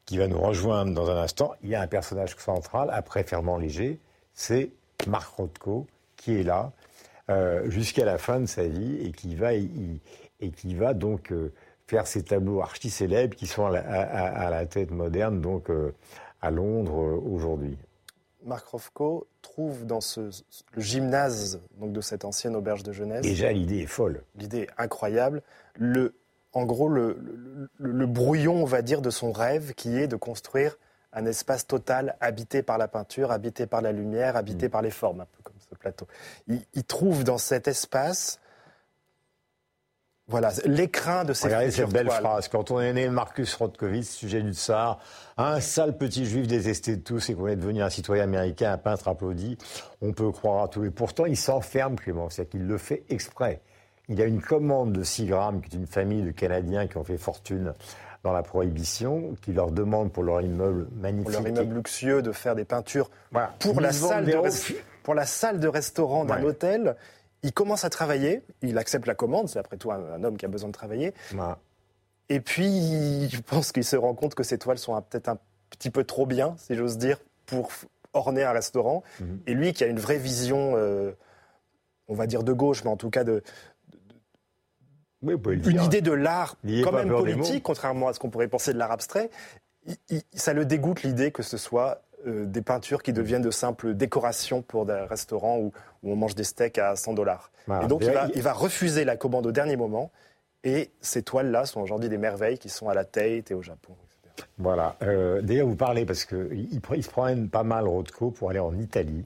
qui 0.05 0.17
va 0.17 0.27
nous 0.27 0.39
rejoindre 0.39 0.93
dans 0.93 1.09
un 1.09 1.17
instant. 1.17 1.53
Il 1.63 1.69
y 1.69 1.75
a 1.75 1.81
un 1.81 1.87
personnage 1.87 2.35
central, 2.37 2.89
après 2.93 3.23
Fernand 3.23 3.57
Léger, 3.57 3.99
c'est 4.33 4.71
Marc 5.07 5.35
Rothko 5.35 5.87
qui 6.15 6.39
est 6.39 6.43
là 6.43 6.71
euh, 7.29 7.69
jusqu'à 7.69 8.05
la 8.05 8.17
fin 8.17 8.39
de 8.39 8.45
sa 8.45 8.67
vie 8.67 8.97
et 9.05 9.11
qui 9.11 9.35
va, 9.35 9.53
et 9.53 10.51
qui 10.55 10.75
va 10.75 10.93
donc 10.93 11.31
euh, 11.31 11.53
faire 11.87 12.05
ces 12.07 12.23
tableaux 12.23 12.61
archi 12.61 12.89
célèbres 12.89 13.35
qui 13.35 13.47
sont 13.47 13.65
à 13.65 14.49
la, 14.49 14.65
tête 14.65 14.91
moderne, 14.91 15.41
donc 15.41 15.69
euh, 15.69 15.93
à 16.41 16.51
Londres 16.51 17.21
aujourd'hui. 17.25 17.77
Marc 18.45 18.67
Rothko 18.67 19.27
trouve 19.41 19.85
dans 19.85 19.99
le 20.17 20.81
gymnase 20.81 21.61
donc 21.79 21.93
de 21.93 22.01
cette 22.01 22.25
ancienne 22.25 22.57
auberge 22.57 22.83
de 22.83 22.91
jeunesse. 22.91 23.21
Déjà, 23.21 23.53
l'idée 23.53 23.79
est 23.83 23.87
folle. 23.87 24.23
L'idée 24.35 24.59
est 24.59 24.69
incroyable. 24.77 25.41
Le, 25.75 26.15
en 26.51 26.65
gros, 26.65 26.89
le, 26.89 27.17
le, 27.77 28.05
brouillon, 28.05 28.55
on 28.55 28.65
va 28.65 28.81
dire, 28.81 29.01
de 29.01 29.09
son 29.09 29.31
rêve 29.31 29.73
qui 29.75 29.97
est 29.97 30.07
de 30.07 30.17
construire 30.17 30.77
un 31.13 31.25
espace 31.25 31.67
total 31.67 32.15
habité 32.19 32.63
par 32.63 32.77
la 32.77 32.87
peinture, 32.87 33.31
habité 33.31 33.65
par 33.67 33.81
la 33.81 33.91
lumière, 33.91 34.35
habité 34.35 34.67
mm. 34.67 34.71
par 34.71 34.81
les 34.81 34.91
formes, 34.91 35.21
un 35.21 35.25
peu 35.25 35.43
comme 35.43 35.55
ce 35.59 35.75
plateau. 35.75 36.07
Il, 36.47 36.83
trouve 36.83 37.23
dans 37.23 37.37
cet 37.37 37.67
espace 37.67 38.39
voilà, 40.27 40.51
l'écrin 40.65 41.25
de 41.25 41.33
ces 41.33 41.47
Regardez 41.47 41.71
cette 41.71 41.89
belle 41.89 42.09
phrase. 42.09 42.47
Quand 42.47 42.71
on 42.71 42.79
est 42.79 42.93
né 42.93 43.09
Marcus 43.09 43.53
Rothkowitz, 43.55 44.09
sujet 44.09 44.41
du 44.41 44.53
tsar, 44.53 44.99
un 45.35 45.59
sale 45.59 45.97
petit 45.97 46.25
juif 46.25 46.47
détesté 46.47 46.95
de 46.95 47.01
tous 47.01 47.29
et 47.29 47.35
qu'on 47.35 47.47
est 47.47 47.57
devenu 47.57 47.83
un 47.83 47.89
citoyen 47.89 48.23
américain, 48.23 48.71
un 48.71 48.77
peintre 48.77 49.09
applaudi, 49.09 49.57
on 50.01 50.13
peut 50.13 50.31
croire 50.31 50.63
à 50.63 50.67
tout. 50.69 50.85
Et 50.85 50.91
pourtant, 50.91 51.25
il 51.25 51.35
s'enferme, 51.35 51.97
Clément. 51.97 52.29
C'est-à-dire 52.29 52.51
qu'il 52.51 52.67
le 52.67 52.77
fait 52.77 53.03
exprès. 53.09 53.61
Il 54.09 54.21
a 54.21 54.25
une 54.25 54.41
commande 54.41 54.93
de 54.93 55.03
6 55.03 55.25
grammes, 55.25 55.61
qui 55.61 55.75
est 55.75 55.79
une 55.79 55.87
famille 55.87 56.23
de 56.23 56.31
Canadiens 56.31 56.87
qui 56.87 56.97
ont 56.97 57.03
fait 57.03 57.17
fortune 57.17 57.73
dans 58.23 58.33
la 58.33 58.43
prohibition, 58.43 59.35
qui 59.41 59.53
leur 59.53 59.71
demande 59.71 60.11
pour 60.11 60.23
leur 60.23 60.41
immeuble 60.41 60.87
magnifique. 60.95 61.31
Pour 61.31 61.41
leur 61.41 61.47
immeuble 61.47 61.75
luxueux 61.75 62.21
de 62.21 62.31
faire 62.31 62.55
des 62.55 62.65
peintures 62.65 63.09
pour, 63.59 63.81
la 63.81 63.91
salle 63.91 64.25
de 64.25 64.33
pour 65.03 65.13
la 65.13 65.25
salle 65.25 65.59
de 65.59 65.67
restaurant 65.67 66.25
d'un 66.25 66.43
hôtel. 66.43 66.95
Il 67.45 67.51
commence 67.51 67.83
à 67.83 67.89
travailler, 67.89 68.41
il 68.61 68.77
accepte 68.77 69.05
la 69.05 69.15
commande, 69.15 69.49
c'est 69.49 69.59
après 69.59 69.75
tout 69.75 69.91
un, 69.91 70.23
homme 70.23 70.37
qui 70.37 70.45
a 70.45 70.47
besoin 70.47 70.69
de 70.69 70.73
travailler. 70.73 71.13
Et 72.29 72.39
puis, 72.39 73.29
je 73.29 73.41
pense 73.41 73.73
qu'il 73.73 73.83
se 73.83 73.97
rend 73.97 74.13
compte 74.13 74.33
que 74.33 74.43
ces 74.43 74.57
toiles 74.57 74.77
sont 74.77 74.99
peut-être 75.01 75.27
un 75.27 75.37
petit 75.69 75.89
peu 75.89 76.05
trop 76.05 76.25
bien, 76.25 76.55
si 76.57 76.75
j'ose 76.75 76.97
dire, 76.97 77.17
pour 77.45 77.69
orner 78.13 78.43
un 78.43 78.53
restaurant. 78.53 79.03
Mhm. 79.19 79.39
Et 79.47 79.53
lui, 79.53 79.73
qui 79.73 79.83
a 79.83 79.87
une 79.87 79.99
vraie 79.99 80.17
vision, 80.17 80.73
euh, 80.77 81.11
on 82.07 82.15
va 82.15 82.27
dire 82.27 82.43
de 82.43 82.53
gauche, 82.53 82.85
mais 82.85 82.89
en 82.89 82.95
tout 82.95 83.09
cas 83.09 83.25
de, 83.25 83.43
une 85.23 85.83
idée 85.83 86.01
de 86.01 86.11
l'art 86.11 86.57
quand 86.83 86.91
même 86.91 87.09
politique, 87.09 87.63
contrairement 87.63 88.07
à 88.07 88.13
ce 88.13 88.19
qu'on 88.19 88.29
pourrait 88.29 88.47
penser 88.47 88.73
de 88.73 88.77
l'art 88.77 88.91
abstrait, 88.91 89.29
ça 90.33 90.53
le 90.53 90.65
dégoûte 90.65 91.03
l'idée 91.03 91.31
que 91.31 91.43
ce 91.43 91.57
soit 91.57 92.01
euh, 92.25 92.45
des 92.45 92.61
peintures 92.61 93.03
qui 93.03 93.11
deviennent 93.11 93.41
de 93.41 93.51
simples 93.51 93.93
décorations 93.93 94.61
pour 94.61 94.85
des 94.85 94.93
restaurants 94.93 95.59
où, 95.59 95.71
on 96.03 96.15
mange 96.15 96.35
des 96.35 96.43
steaks 96.43 96.77
à 96.79 96.95
100 96.95 97.13
dollars. 97.13 97.51
Et 97.81 97.87
donc 97.87 98.03
il 98.35 98.41
va, 98.41 98.53
refuser 98.53 99.05
la 99.05 99.15
commande 99.15 99.45
au 99.45 99.51
dernier 99.51 99.77
moment. 99.77 100.11
Et 100.65 100.91
ces 101.01 101.23
toiles-là 101.23 101.65
sont 101.65 101.81
aujourd'hui 101.81 102.09
des 102.09 102.17
merveilles 102.17 102.57
qui 102.57 102.69
sont 102.69 102.89
à 102.89 102.93
la 102.93 103.05
Tate 103.05 103.51
et 103.51 103.53
au 103.53 103.61
Japon. 103.61 103.95
Voilà. 104.57 104.95
Euh, 105.01 105.41
d'ailleurs, 105.41 105.67
vous 105.67 105.75
parlez 105.75 106.05
parce 106.05 106.25
qu'il 106.25 106.67
il 106.71 107.03
se 107.03 107.09
promène 107.09 107.49
pas 107.49 107.63
mal 107.63 107.87
Rothko 107.87 108.31
pour 108.31 108.49
aller 108.49 108.59
en 108.59 108.77
Italie. 108.77 109.25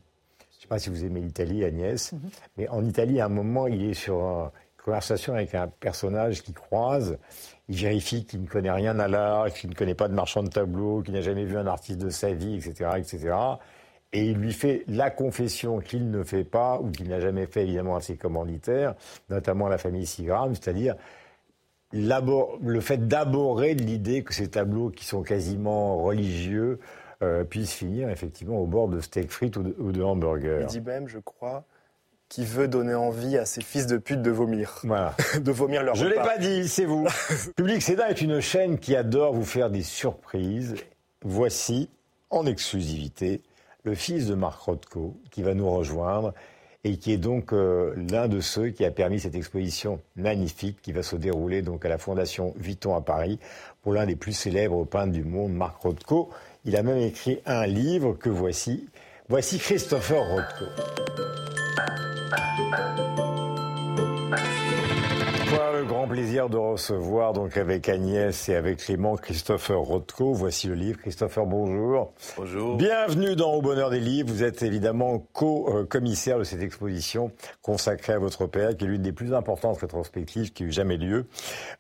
Je 0.52 0.58
ne 0.58 0.62
sais 0.62 0.68
pas 0.68 0.80
si 0.80 0.90
vous 0.90 1.04
aimez 1.04 1.22
l'Italie, 1.22 1.64
Agnès, 1.64 2.14
mm-hmm. 2.14 2.18
mais 2.58 2.68
en 2.70 2.84
Italie, 2.86 3.20
à 3.22 3.26
un 3.26 3.30
moment, 3.30 3.68
il 3.68 3.90
est 3.90 3.94
sur 3.94 4.24
un, 4.24 4.52
conversation 4.88 5.34
avec 5.34 5.54
un 5.54 5.68
personnage 5.68 6.44
qui 6.44 6.54
croise, 6.54 7.18
il 7.68 7.76
vérifie 7.76 8.24
qu'il 8.26 8.42
ne 8.42 8.48
connaît 8.48 8.72
rien 8.72 8.98
à 9.00 9.10
l'art, 9.10 9.52
qu'il 9.52 9.70
ne 9.70 9.76
connaît 9.76 9.96
pas 9.96 10.08
de 10.08 10.14
marchand 10.14 10.44
de 10.44 10.50
tableaux, 10.50 11.02
qu'il 11.02 11.14
n'a 11.14 11.22
jamais 11.22 11.44
vu 11.44 11.58
un 11.58 11.68
artiste 11.68 12.00
de 12.00 12.10
sa 12.10 12.32
vie, 12.32 12.56
etc., 12.56 12.92
etc. 12.98 13.36
Et 14.14 14.28
il 14.28 14.38
lui 14.38 14.54
fait 14.54 14.86
la 14.88 15.10
confession 15.10 15.80
qu'il 15.80 16.10
ne 16.10 16.24
fait 16.24 16.46
pas, 16.46 16.80
ou 16.80 16.90
qu'il 16.90 17.10
n'a 17.10 17.20
jamais 17.20 17.48
fait 17.48 17.64
évidemment 17.64 17.98
à 17.98 18.02
ses 18.02 18.16
commanditaires, 18.16 18.96
notamment 19.30 19.68
à 19.68 19.70
la 19.70 19.78
famille 19.78 20.06
Sigram, 20.06 20.56
c'est-à-dire 20.56 20.96
le 21.92 22.80
fait 22.80 23.08
d'aborrer 23.10 23.74
l'idée 23.74 24.24
que 24.24 24.34
ces 24.34 24.50
tableaux 24.50 24.90
qui 24.90 25.04
sont 25.04 25.22
quasiment 25.22 25.98
religieux 25.98 26.80
euh, 27.22 27.44
puissent 27.44 27.74
finir 27.74 28.10
effectivement 28.10 28.58
au 28.58 28.68
bord 28.68 28.88
de 28.88 29.02
steak 29.02 29.32
frites 29.32 29.58
ou 29.58 29.64
de, 29.64 29.76
ou 29.80 29.92
de 29.92 30.02
hamburgers. 30.02 30.60
Il 30.62 30.68
dit 30.68 30.82
même, 30.82 31.10
je 31.10 31.20
crois, 31.20 31.66
qui 32.30 32.46
veut 32.46 32.68
donner 32.68 32.94
envie 32.94 33.38
à 33.38 33.46
ses 33.46 33.62
fils 33.62 33.88
de 33.88 33.98
pute 33.98 34.22
de 34.22 34.32
vomir. 34.32 34.82
Voilà. 34.84 35.16
de 35.40 35.52
vomir 35.52 35.84
leur 35.84 35.96
Je 35.96 36.06
l'ai 36.06 36.16
pas 36.16 36.38
dit, 36.38 36.68
c'est 36.68 36.86
vous. 36.86 37.08
Public 37.56 37.82
Seda 37.82 38.10
est 38.10 38.22
une 38.22 38.42
chaîne 38.42 38.80
qui 38.80 38.96
adore 38.96 39.34
vous 39.34 39.46
faire 39.46 39.70
des 39.70 39.84
surprises. 39.84 40.76
Voici, 41.24 41.90
en 42.30 42.46
exclusivité, 42.46 43.42
le 43.84 43.96
fils 43.96 44.28
de 44.28 44.36
Marc 44.36 44.60
Rothko 44.60 45.18
qui 45.32 45.42
va 45.42 45.54
nous 45.54 45.70
rejoindre 45.70 46.34
et 46.84 46.98
qui 46.98 47.12
est 47.12 47.18
donc 47.18 47.54
euh, 47.54 47.94
l'un 48.12 48.28
de 48.28 48.40
ceux 48.40 48.70
qui 48.70 48.86
a 48.86 48.92
permis 48.92 49.20
cette 49.20 49.36
exposition 49.36 50.00
magnifique 50.16 50.82
qui 50.82 50.92
va 50.92 51.04
se 51.04 51.16
dérouler 51.16 51.62
donc 51.62 51.86
à 51.86 51.90
la 51.90 51.98
Fondation 51.98 52.54
Vuitton 52.58 52.96
à 52.96 53.02
Paris 53.02 53.40
pour 53.82 53.94
l'un 53.94 54.06
des 54.06 54.16
plus 54.16 54.34
célèbres 54.34 54.86
peintres 54.86 55.14
du 55.14 55.24
monde, 55.24 55.54
Marc 55.54 55.82
Rothko. 55.82 56.30
Il 56.66 56.76
a 56.76 56.84
même 56.84 56.98
écrit 56.98 57.40
un 57.46 57.66
livre 57.66 58.14
que 58.14 58.30
voici. 58.30 58.88
Voici 59.30 59.58
Christopher 59.58 60.24
Rothko. 60.24 61.37
Voilà 65.50 65.80
le 65.80 65.86
grand 65.86 66.06
plaisir 66.06 66.50
de 66.50 66.58
recevoir 66.58 67.32
donc 67.32 67.56
avec 67.56 67.88
Agnès 67.88 68.50
et 68.50 68.56
avec 68.56 68.80
Clément 68.80 69.16
Christopher 69.16 69.80
Rothko. 69.80 70.34
Voici 70.34 70.68
le 70.68 70.74
livre. 70.74 71.00
Christopher, 71.00 71.46
bonjour. 71.46 72.12
Bonjour. 72.36 72.76
Bienvenue 72.76 73.38
dans 73.38 73.54
Au 73.54 73.62
Bonheur 73.62 73.90
des 73.90 74.02
Livres. 74.02 74.30
Vous 74.30 74.44
êtes 74.44 74.64
évidemment 74.64 75.20
co-commissaire 75.32 76.40
de 76.40 76.44
cette 76.44 76.62
exposition 76.62 77.32
consacrée 77.62 78.14
à 78.14 78.20
votre 78.20 78.48
père, 78.48 78.76
qui 78.76 78.84
est 78.84 78.88
l'une 78.88 79.02
des 79.02 79.14
plus 79.14 79.34
importantes 79.34 79.78
rétrospectives 79.78 80.52
qui 80.52 80.64
ait 80.64 80.68
eu 80.68 80.72
jamais 80.74 80.98
lieu. 80.98 81.28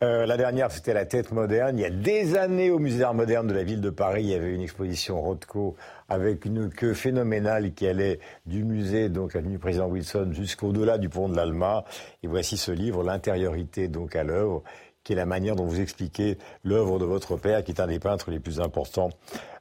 Euh, 0.03 0.25
la 0.25 0.37
dernière, 0.37 0.71
c'était 0.71 0.93
la 0.93 1.05
tête 1.05 1.33
moderne. 1.33 1.77
Il 1.77 1.81
y 1.81 1.85
a 1.85 1.89
des 1.89 2.37
années 2.37 2.71
au 2.71 2.79
Musée 2.79 2.99
d'art 2.99 3.13
moderne 3.13 3.47
de 3.47 3.53
la 3.53 3.63
ville 3.63 3.81
de 3.81 3.89
Paris, 3.89 4.23
il 4.23 4.29
y 4.29 4.35
avait 4.35 4.53
une 4.53 4.61
exposition 4.61 5.21
Rothko 5.21 5.75
avec 6.09 6.45
une 6.45 6.69
queue 6.69 6.93
phénoménale 6.93 7.73
qui 7.73 7.87
allait 7.87 8.19
du 8.45 8.63
musée, 8.63 9.09
donc 9.09 9.35
avenue 9.35 9.59
Président 9.59 9.87
Wilson, 9.87 10.29
jusqu'au-delà 10.31 10.97
du 10.97 11.09
pont 11.09 11.29
de 11.29 11.35
l'Alma. 11.35 11.83
Et 12.23 12.27
voici 12.27 12.57
ce 12.57 12.71
livre, 12.71 13.03
L'intériorité 13.03 13.87
donc 13.87 14.15
à 14.15 14.23
l'œuvre, 14.23 14.63
qui 15.03 15.13
est 15.13 15.15
la 15.15 15.25
manière 15.25 15.55
dont 15.55 15.65
vous 15.65 15.79
expliquez 15.79 16.37
l'œuvre 16.63 16.99
de 16.99 17.05
votre 17.05 17.37
père, 17.37 17.63
qui 17.63 17.71
est 17.71 17.79
un 17.79 17.87
des 17.87 17.99
peintres 17.99 18.29
les 18.29 18.39
plus 18.39 18.59
importants, 18.59 19.09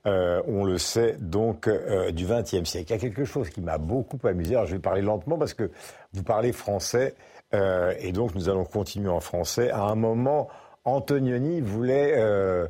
euh, 0.06 0.42
on 0.46 0.64
le 0.64 0.78
sait, 0.78 1.16
donc 1.20 1.68
euh, 1.68 2.10
du 2.10 2.26
XXe 2.26 2.68
siècle. 2.68 2.86
Il 2.88 2.90
y 2.90 2.94
a 2.94 2.98
quelque 2.98 3.24
chose 3.24 3.50
qui 3.50 3.60
m'a 3.60 3.78
beaucoup 3.78 4.18
amusé. 4.24 4.54
Alors 4.54 4.66
je 4.66 4.74
vais 4.74 4.80
parler 4.80 5.02
lentement 5.02 5.38
parce 5.38 5.54
que 5.54 5.70
vous 6.12 6.22
parlez 6.22 6.52
français, 6.52 7.14
euh, 7.54 7.94
et 8.00 8.12
donc 8.12 8.34
nous 8.34 8.48
allons 8.48 8.64
continuer 8.64 9.08
en 9.08 9.20
français. 9.20 9.70
À 9.70 9.82
un 9.82 9.94
moment, 9.94 10.48
Antonioni 10.84 11.60
voulait, 11.60 12.14
euh, 12.16 12.66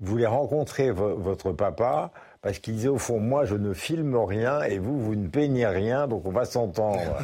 voulait 0.00 0.26
rencontrer 0.26 0.90
votre 0.90 1.52
papa 1.52 2.12
parce 2.46 2.60
qu'il 2.60 2.74
disait 2.74 2.86
au 2.86 2.98
fond, 2.98 3.18
moi 3.18 3.44
je 3.44 3.56
ne 3.56 3.74
filme 3.74 4.14
rien 4.14 4.62
et 4.62 4.78
vous, 4.78 5.00
vous 5.00 5.16
ne 5.16 5.26
peignez 5.26 5.66
rien, 5.66 6.06
donc 6.06 6.24
on 6.26 6.30
va 6.30 6.44
s'entendre. 6.44 7.18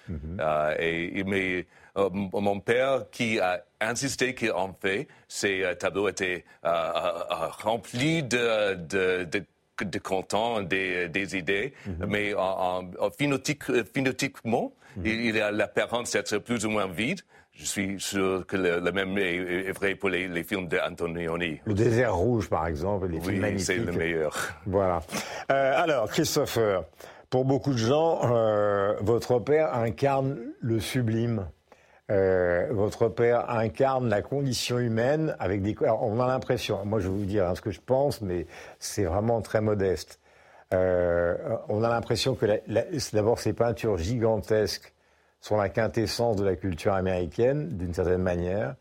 et, 0.79 1.23
mais 1.27 1.67
mon 1.95 2.61
père 2.61 3.11
qui 3.11 3.41
a 3.41 3.63
insisté 3.83 4.35
qu'en 4.35 4.75
fait, 4.81 5.07
ces 5.29 5.71
tableaux 5.79 6.09
étaient 6.09 6.47
remplis 6.63 8.23
de, 8.23 8.75
de, 8.75 9.25
de 9.25 9.45
de 9.81 9.99
content, 9.99 10.63
des, 10.63 11.09
des 11.09 11.37
idées, 11.37 11.73
mais 12.07 12.35
en, 12.35 12.91
en, 12.99 13.11
phénotypiquement, 13.11 14.73
il, 15.05 15.41
a 15.41 15.51
l'apparence 15.51 16.13
d'être 16.13 16.39
plus 16.39 16.65
ou 16.67 16.71
moins 16.71 16.87
vide. 16.87 17.21
Je 17.53 17.65
suis 17.67 18.01
sûr 18.01 18.47
que 18.47 18.57
le, 18.57 18.93
même 18.93 19.17
est, 19.19 19.73
vrai 19.73 19.95
pour 19.95 20.09
les, 20.09 20.43
films 20.43 20.69
d'Antonioni. 20.69 21.61
Le 21.67 21.75
désert 21.75 22.17
rouge, 22.17 22.49
par 22.49 22.67
exemple, 22.67 23.09
les 23.09 23.21
films 23.21 23.41
magnifiques. 23.41 23.67
c'est 23.67 23.77
le 23.77 23.93
meilleur. 23.93 24.35
Voilà. 24.67 25.03
Euh, 25.51 25.83
alors, 25.83 26.09
Christopher, 26.09 26.85
pour 27.29 27.45
beaucoup 27.45 27.73
de 27.73 27.79
gens, 27.79 28.21
euh, 28.25 28.95
votre 29.01 29.39
père 29.39 29.75
incarne 29.75 30.39
le 30.61 30.81
sublime. 30.81 31.47
Euh, 32.13 32.67
votre 32.71 33.09
père 33.09 33.49
incarne 33.49 34.09
la 34.09 34.21
condition 34.21 34.79
humaine 34.79 35.35
avec 35.39 35.63
des. 35.63 35.75
Alors, 35.81 36.03
on 36.03 36.21
a 36.21 36.27
l'impression, 36.27 36.85
moi 36.85 37.01
je 37.01 37.09
vais 37.09 37.15
vous 37.15 37.25
dire 37.25 37.49
hein, 37.49 37.55
ce 37.55 37.63
que 37.63 37.71
je 37.71 37.81
pense, 37.81 38.21
mais 38.21 38.47
c'est 38.79 39.05
vraiment 39.05 39.41
très 39.41 39.63
modeste. 39.63 40.21
Euh, 40.75 41.37
on 41.69 41.83
a 41.83 41.89
l'impression 41.89 42.35
que 42.35 42.47
d'abord 43.13 43.39
ces 43.39 43.55
peintures 43.55 43.97
gigantesques 43.97 44.93
sont 45.41 45.57
la 45.57 45.69
quintessence 45.69 46.37
de 46.37 46.45
la 46.45 46.55
culture 46.55 46.93
américaine, 46.93 47.69
d'une 47.69 47.95
certaine 47.95 48.23
manière, 48.23 48.75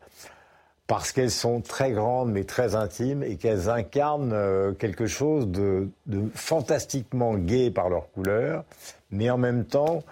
parce 0.86 1.10
qu'elles 1.12 1.30
sont 1.30 1.62
très 1.62 1.92
grandes 1.92 2.30
mais 2.30 2.44
très 2.44 2.74
intimes 2.74 3.22
et 3.22 3.36
qu'elles 3.36 3.70
incarnent 3.70 4.32
euh, 4.32 4.72
quelque 4.72 5.06
chose 5.06 5.48
de, 5.48 5.88
fantastiquement 6.34 7.34
gai 7.34 7.70
par 7.70 7.88
leur 7.88 8.10
couleur, 8.12 8.64
mais 9.10 9.30
en 9.30 9.38
même 9.38 9.64
temps, 9.64 10.02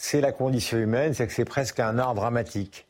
c'est 0.00 0.22
la 0.22 0.32
condition 0.32 0.78
humaine, 0.78 1.12
c'est 1.12 1.26
que 1.26 1.32
c'est 1.32 1.44
presque 1.44 1.78
un 1.78 1.98
art 1.98 2.14
dramatique. 2.14 2.86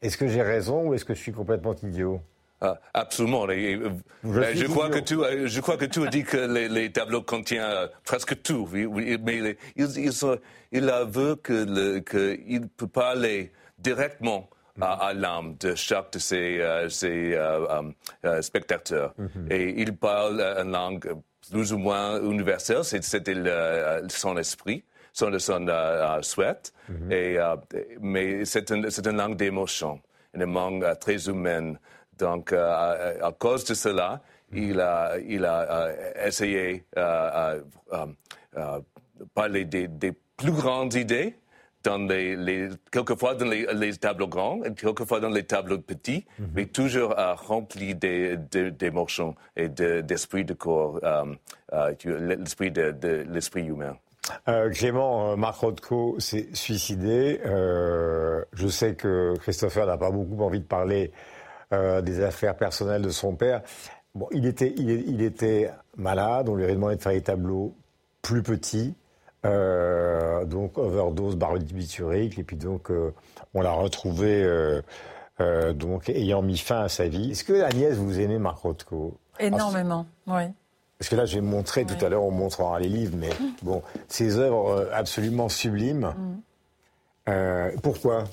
Est-ce 0.00 0.16
que 0.16 0.28
j'ai 0.28 0.42
raison 0.42 0.86
ou 0.86 0.94
est-ce 0.94 1.04
que 1.04 1.12
je 1.12 1.18
suis 1.18 1.32
complètement 1.32 1.74
idiot? 1.82 2.20
Ah, 2.60 2.78
absolument. 2.94 3.46
Euh, 3.48 3.90
je, 4.22 4.66
crois 4.66 4.88
que 4.88 5.00
tu, 5.00 5.16
euh, 5.16 5.48
je 5.48 5.60
crois 5.60 5.76
que 5.76 5.86
tu 5.86 6.04
as 6.04 6.06
dit 6.06 6.22
que 6.22 6.36
les, 6.36 6.92
tableaux 6.92 7.22
contiennent 7.22 7.88
presque 8.04 8.40
tout, 8.42 8.68
mais 8.72 8.84
il, 8.86 9.56
il, 10.70 10.88
avoue 10.88 11.34
qu'il 11.34 11.72
ne 11.72 12.66
peut 12.76 12.86
pas 12.86 13.10
aller 13.10 13.52
directement 13.80 14.48
à, 14.80 15.14
l'âme 15.14 15.56
de 15.58 15.74
chaque 15.74 16.12
de 16.12 16.20
ses, 16.20 16.60
euh, 16.60 18.40
spectateurs. 18.40 19.14
Mhm. 19.18 19.48
Et 19.50 19.82
il 19.82 19.96
parle 19.96 20.40
une 20.40 20.70
langue 20.70 21.12
plus 21.50 21.72
ou 21.72 21.78
moins 21.78 22.22
universelle, 22.22 22.84
c'était 22.84 23.34
son 24.08 24.36
esprit 24.36 24.84
son, 25.16 25.38
son 25.38 25.66
souhait, 26.22 26.72
mhm. 26.88 27.12
et, 27.12 27.38
mais 28.00 28.44
c'est 28.44 28.70
une, 28.70 28.86
langue 29.16 29.36
d'émotion, 29.36 30.00
une 30.34 30.52
langue 30.52 30.98
très 30.98 31.28
humaine. 31.28 31.78
Donc, 32.18 32.52
euh, 32.52 33.18
à, 33.22 33.32
cause 33.32 33.64
de 33.64 33.74
cela, 33.74 34.20
il 34.52 34.80
a, 34.80 35.16
il 35.18 35.44
a 35.44 35.60
euh, 35.60 36.26
essayé 36.26 36.84
de 36.94 37.00
euh, 37.00 38.80
parler 39.34 39.64
des, 39.64 40.12
plus 40.36 40.52
grandes 40.52 40.94
idées, 40.94 41.36
dans 41.82 41.98
les, 41.98 42.68
quelquefois 42.90 43.34
dans 43.36 43.46
les, 43.46 43.96
tableaux 43.96 44.26
grands 44.26 44.62
et 44.64 44.74
quelquefois 44.74 45.20
dans 45.20 45.30
les 45.30 45.44
tableaux 45.44 45.78
petits, 45.78 46.26
mhm. 46.38 46.48
mais 46.54 46.66
toujours 46.66 47.14
rempli 47.16 47.94
d'émotions 47.94 49.34
et 49.56 49.68
d'esprit 49.68 50.44
de, 50.44 50.52
corps, 50.52 51.00
l'esprit 52.04 52.70
de, 52.70 53.24
l'esprit 53.30 53.64
humain. 53.66 53.96
Clément, 54.72 55.36
Marc 55.36 55.56
Rothko 55.56 56.18
s'est 56.18 56.48
suicidé. 56.52 57.40
je 57.44 58.68
sais 58.68 58.94
que 58.94 59.34
Christopher 59.38 59.86
n'a 59.86 59.96
pas 59.96 60.10
beaucoup 60.10 60.42
envie 60.42 60.60
de 60.60 60.64
parler 60.64 61.12
euh, 61.72 62.00
des 62.00 62.22
affaires 62.22 62.54
personnelles 62.54 63.02
de 63.02 63.10
son 63.10 63.34
père. 63.34 63.60
Bon, 64.14 64.28
il 64.30 64.46
était, 64.46 64.72
il, 64.76 65.20
était 65.20 65.72
malade, 65.96 66.48
on 66.48 66.54
lui 66.54 66.62
avait 66.62 66.74
demandé 66.74 66.94
de 66.94 67.02
faire 67.02 67.10
des 67.10 67.22
tableaux 67.22 67.74
plus 68.22 68.44
petits, 68.44 68.94
euh, 69.44 70.44
donc 70.44 70.78
overdose 70.78 71.34
barbiturique, 71.34 72.38
et 72.38 72.44
puis 72.44 72.56
donc 72.56 72.92
euh, 72.92 73.12
on 73.52 73.62
l'a 73.62 73.72
retrouvé 73.72 74.48
donc 75.74 76.08
ayant 76.08 76.40
mis 76.40 76.56
fin 76.56 76.82
à 76.82 76.88
sa 76.88 77.08
vie. 77.08 77.32
Est-ce 77.32 77.42
que 77.42 77.60
Agnès, 77.62 77.94
vous 77.96 78.20
aimez 78.20 78.38
Marc 78.38 78.58
Rothko? 78.58 79.18
Énormément, 79.40 80.06
oui. 80.28 80.44
Parce 80.98 81.10
que 81.10 81.16
là, 81.16 81.26
j'ai 81.26 81.40
montré 81.40 81.84
tout 81.84 82.02
à 82.04 82.08
l'heure, 82.08 82.24
on 82.24 82.30
montrera 82.30 82.80
les 82.80 82.88
livres, 82.88 83.16
mais 83.18 83.30
bon, 83.62 83.82
ces 84.08 84.38
œuvres 84.38 84.88
absolument 84.92 85.48
sublimes. 85.48 86.14
Mm. 87.26 87.80
pourquoi? 87.82 88.24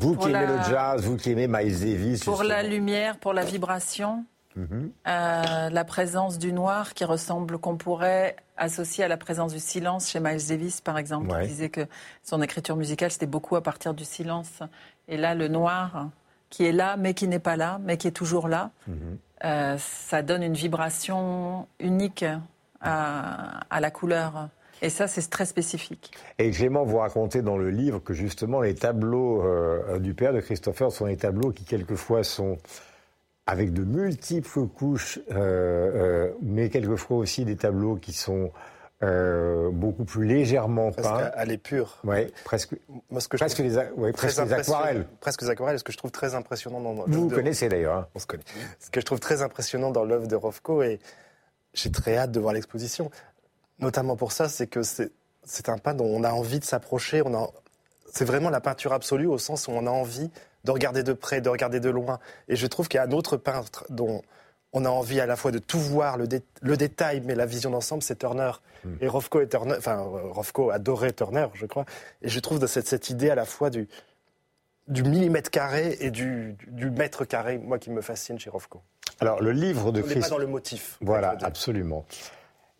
Vous 0.00 0.16
qui 0.16 0.28
aimez 0.28 0.46
le 0.46 0.62
jazz, 0.68 1.04
vous 1.04 1.16
qui 1.16 1.30
aimez 1.30 1.46
Miles 1.46 1.78
Davis. 1.78 2.24
Pour 2.24 2.42
la 2.42 2.62
lumière, 2.62 3.18
pour 3.18 3.32
la 3.32 3.44
vibration, 3.44 4.24
mhm. 4.56 4.90
euh, 5.06 5.70
la 5.70 5.84
présence 5.84 6.38
du 6.38 6.52
noir 6.52 6.94
qui 6.94 7.04
ressemble, 7.04 7.58
qu'on 7.58 7.76
pourrait 7.76 8.36
associer 8.56 9.04
à 9.04 9.08
la 9.08 9.16
présence 9.16 9.52
du 9.52 9.60
silence 9.60 10.08
chez 10.10 10.20
Miles 10.20 10.46
Davis, 10.48 10.80
par 10.80 10.98
exemple, 10.98 11.28
qui 11.40 11.48
disait 11.48 11.68
que 11.68 11.86
son 12.22 12.42
écriture 12.42 12.76
musicale, 12.76 13.10
c'était 13.10 13.26
beaucoup 13.26 13.56
à 13.56 13.62
partir 13.62 13.94
du 13.94 14.04
silence. 14.04 14.60
Et 15.08 15.16
là, 15.16 15.34
le 15.34 15.48
noir, 15.48 16.08
qui 16.50 16.64
est 16.64 16.72
là, 16.72 16.96
mais 16.96 17.14
qui 17.14 17.28
n'est 17.28 17.38
pas 17.38 17.56
là, 17.56 17.78
mais 17.82 17.96
qui 17.96 18.08
est 18.08 18.12
toujours 18.12 18.48
là, 18.48 18.70
mhm. 18.86 19.18
Euh, 19.44 19.76
ça 19.78 20.22
donne 20.22 20.42
une 20.42 20.54
vibration 20.54 21.66
unique 21.78 22.24
à 22.80 23.80
la 23.80 23.90
couleur. 23.90 24.50
Et 24.82 24.90
ça, 24.90 25.08
c'est 25.08 25.30
très 25.30 25.46
spécifique. 25.46 26.12
Et 26.38 26.50
Clément, 26.50 26.84
vous 26.84 26.98
racontez 26.98 27.40
dans 27.40 27.56
le 27.56 27.70
livre 27.70 28.00
que 28.00 28.12
justement 28.12 28.60
les 28.60 28.74
tableaux 28.74 29.42
euh, 29.42 29.98
du 29.98 30.12
père 30.12 30.34
de 30.34 30.40
Christopher 30.40 30.92
sont 30.92 31.06
des 31.06 31.16
tableaux 31.16 31.52
qui 31.52 31.64
quelquefois 31.64 32.22
sont 32.22 32.58
avec 33.46 33.72
de 33.72 33.84
multiples 33.84 34.66
couches, 34.66 35.18
euh, 35.30 35.34
euh, 35.34 36.32
mais 36.42 36.70
quelquefois 36.70 37.18
aussi 37.18 37.44
des 37.44 37.56
tableaux 37.56 37.96
qui 37.96 38.12
sont 38.12 38.50
beaucoup 39.72 40.04
plus 40.04 40.26
légèrement 40.26 40.90
presque 40.92 41.10
peints. 41.10 41.30
à 41.34 41.44
l'épure. 41.44 41.98
Oui, 42.04 42.32
presque. 42.44 42.74
Moi, 43.10 43.20
ce 43.20 43.28
que 43.28 43.36
presque, 43.36 43.58
les, 43.58 43.70
presque 44.12 44.44
les, 44.44 44.52
aquarelles. 44.52 45.06
Presque 45.20 45.42
les 45.42 45.50
aquarelles. 45.50 45.78
Ce 45.78 45.84
que 45.84 45.92
je 45.92 45.98
trouve 45.98 46.10
très 46.10 46.34
impressionnant 46.34 46.80
dans. 46.80 46.94
Vous 47.06 47.28
vous 47.28 47.34
connaissez 47.34 47.68
d'ailleurs. 47.68 47.96
Hein. 47.96 48.08
On 48.14 48.18
se 48.18 48.26
connaît. 48.26 48.44
Ce 48.80 48.90
que 48.90 49.00
je 49.00 49.06
trouve 49.06 49.20
très 49.20 49.42
impressionnant 49.42 49.90
dans 49.90 50.04
l'œuvre 50.04 50.26
de 50.26 50.36
Rofko 50.36 50.82
et 50.82 50.98
j'ai 51.72 51.90
très 51.90 52.16
hâte 52.16 52.30
de 52.30 52.40
voir 52.40 52.54
l'exposition 52.54 53.10
notamment 53.78 54.16
pour 54.16 54.32
ça, 54.32 54.48
c'est 54.48 54.66
que 54.66 54.82
c'est 54.82 55.68
un 55.68 55.78
peintre 55.78 55.98
dont 55.98 56.06
on 56.06 56.24
a 56.24 56.32
envie 56.32 56.58
de 56.58 56.64
s'approcher. 56.64 57.22
C'est 58.12 58.24
vraiment 58.24 58.50
la 58.50 58.60
peinture 58.60 58.92
absolue 58.92 59.26
au 59.26 59.38
sens 59.38 59.68
où 59.68 59.72
on 59.72 59.86
a 59.86 59.90
envie 59.90 60.30
de 60.64 60.70
regarder 60.70 61.02
de 61.02 61.12
près, 61.12 61.40
de 61.40 61.48
regarder 61.48 61.80
de 61.80 61.90
loin. 61.90 62.18
Et 62.48 62.56
je 62.56 62.66
trouve 62.66 62.88
qu'il 62.88 62.98
y 62.98 63.00
a 63.00 63.04
un 63.04 63.12
autre 63.12 63.36
peintre 63.36 63.84
dont 63.90 64.22
on 64.74 64.84
a 64.84 64.90
envie 64.90 65.20
à 65.20 65.26
la 65.26 65.36
fois 65.36 65.52
de 65.52 65.58
tout 65.58 65.78
voir, 65.78 66.18
le, 66.18 66.26
détail, 66.76 67.22
mais 67.24 67.36
la 67.36 67.46
vision 67.46 67.70
d'ensemble, 67.70 68.02
c'est 68.02 68.18
Turner. 68.18 68.50
Hmm. 68.84 68.96
Et 69.00 69.08
Rothko, 69.08 69.40
et 69.40 69.48
Turner, 69.48 69.76
enfin, 69.78 70.04
adorait 70.72 71.12
Turner, 71.12 71.46
je 71.54 71.64
crois. 71.64 71.86
Et 72.22 72.28
je 72.28 72.40
trouve 72.40 72.64
cette, 72.66 72.88
cette 72.88 73.08
idée 73.08 73.30
à 73.30 73.36
la 73.36 73.44
fois 73.44 73.70
du, 73.70 73.88
du 74.88 75.04
millimètre 75.04 75.50
carré 75.50 75.96
et 76.00 76.10
du, 76.10 76.56
mètre 76.90 77.24
carré, 77.24 77.58
moi, 77.58 77.78
qui 77.78 77.90
me 77.90 78.02
fascine 78.02 78.38
chez 78.38 78.50
Rothko. 78.50 78.82
Alors, 79.20 79.40
le 79.40 79.52
livre 79.52 79.92
de 79.92 80.02
Christ... 80.02 80.22
pas 80.22 80.28
dans 80.28 80.38
le 80.38 80.48
motif. 80.48 80.98
Voilà, 81.00 81.36
absolument. 81.42 82.04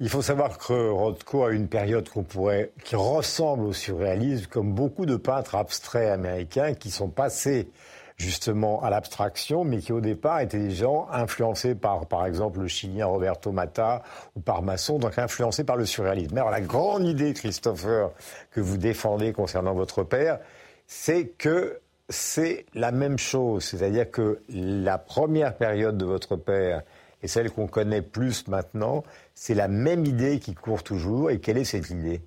Il 0.00 0.08
faut 0.08 0.22
savoir 0.22 0.58
que 0.58 0.90
Rothko 0.90 1.44
a 1.44 1.52
une 1.52 1.68
période 1.68 2.08
qu'on 2.08 2.24
pourrait, 2.24 2.72
qui 2.82 2.96
ressemble 2.96 3.64
au 3.64 3.72
surréalisme, 3.72 4.46
comme 4.50 4.72
beaucoup 4.72 5.06
de 5.06 5.14
peintres 5.14 5.54
abstraits 5.54 6.10
américains 6.10 6.74
qui 6.74 6.90
sont 6.90 7.08
passés 7.08 7.68
justement 8.16 8.82
à 8.82 8.90
l'abstraction, 8.90 9.64
mais 9.64 9.78
qui 9.78 9.92
au 9.92 10.00
départ 10.00 10.40
étaient 10.40 10.58
des 10.58 10.70
gens 10.70 11.08
influencés 11.10 11.74
par, 11.74 12.06
par 12.06 12.26
exemple, 12.26 12.60
le 12.60 12.68
Chilien 12.68 13.06
Roberto 13.06 13.50
Mata 13.50 14.02
ou 14.36 14.40
par 14.40 14.62
Masson, 14.62 14.98
donc 14.98 15.18
influencés 15.18 15.64
par 15.64 15.76
le 15.76 15.86
surréalisme. 15.86 16.34
Mais 16.34 16.40
alors 16.40 16.52
la 16.52 16.60
grande 16.60 17.06
idée, 17.06 17.34
Christopher, 17.34 18.10
que 18.52 18.60
vous 18.60 18.76
défendez 18.76 19.32
concernant 19.32 19.74
votre 19.74 20.04
père, 20.04 20.38
c'est 20.86 21.26
que 21.26 21.80
c'est 22.08 22.66
la 22.74 22.92
même 22.92 23.18
chose, 23.18 23.64
c'est-à-dire 23.64 24.10
que 24.10 24.40
la 24.48 24.98
première 24.98 25.56
période 25.56 25.96
de 25.96 26.04
votre 26.04 26.36
père 26.36 26.82
et 27.22 27.28
celle 27.28 27.50
qu'on 27.50 27.66
connaît 27.66 28.02
plus 28.02 28.46
maintenant, 28.48 29.02
c'est 29.34 29.54
la 29.54 29.66
même 29.66 30.04
idée 30.04 30.38
qui 30.38 30.54
court 30.54 30.82
toujours. 30.82 31.30
Et 31.30 31.40
quelle 31.40 31.56
est 31.56 31.64
cette 31.64 31.88
idée? 31.88 32.20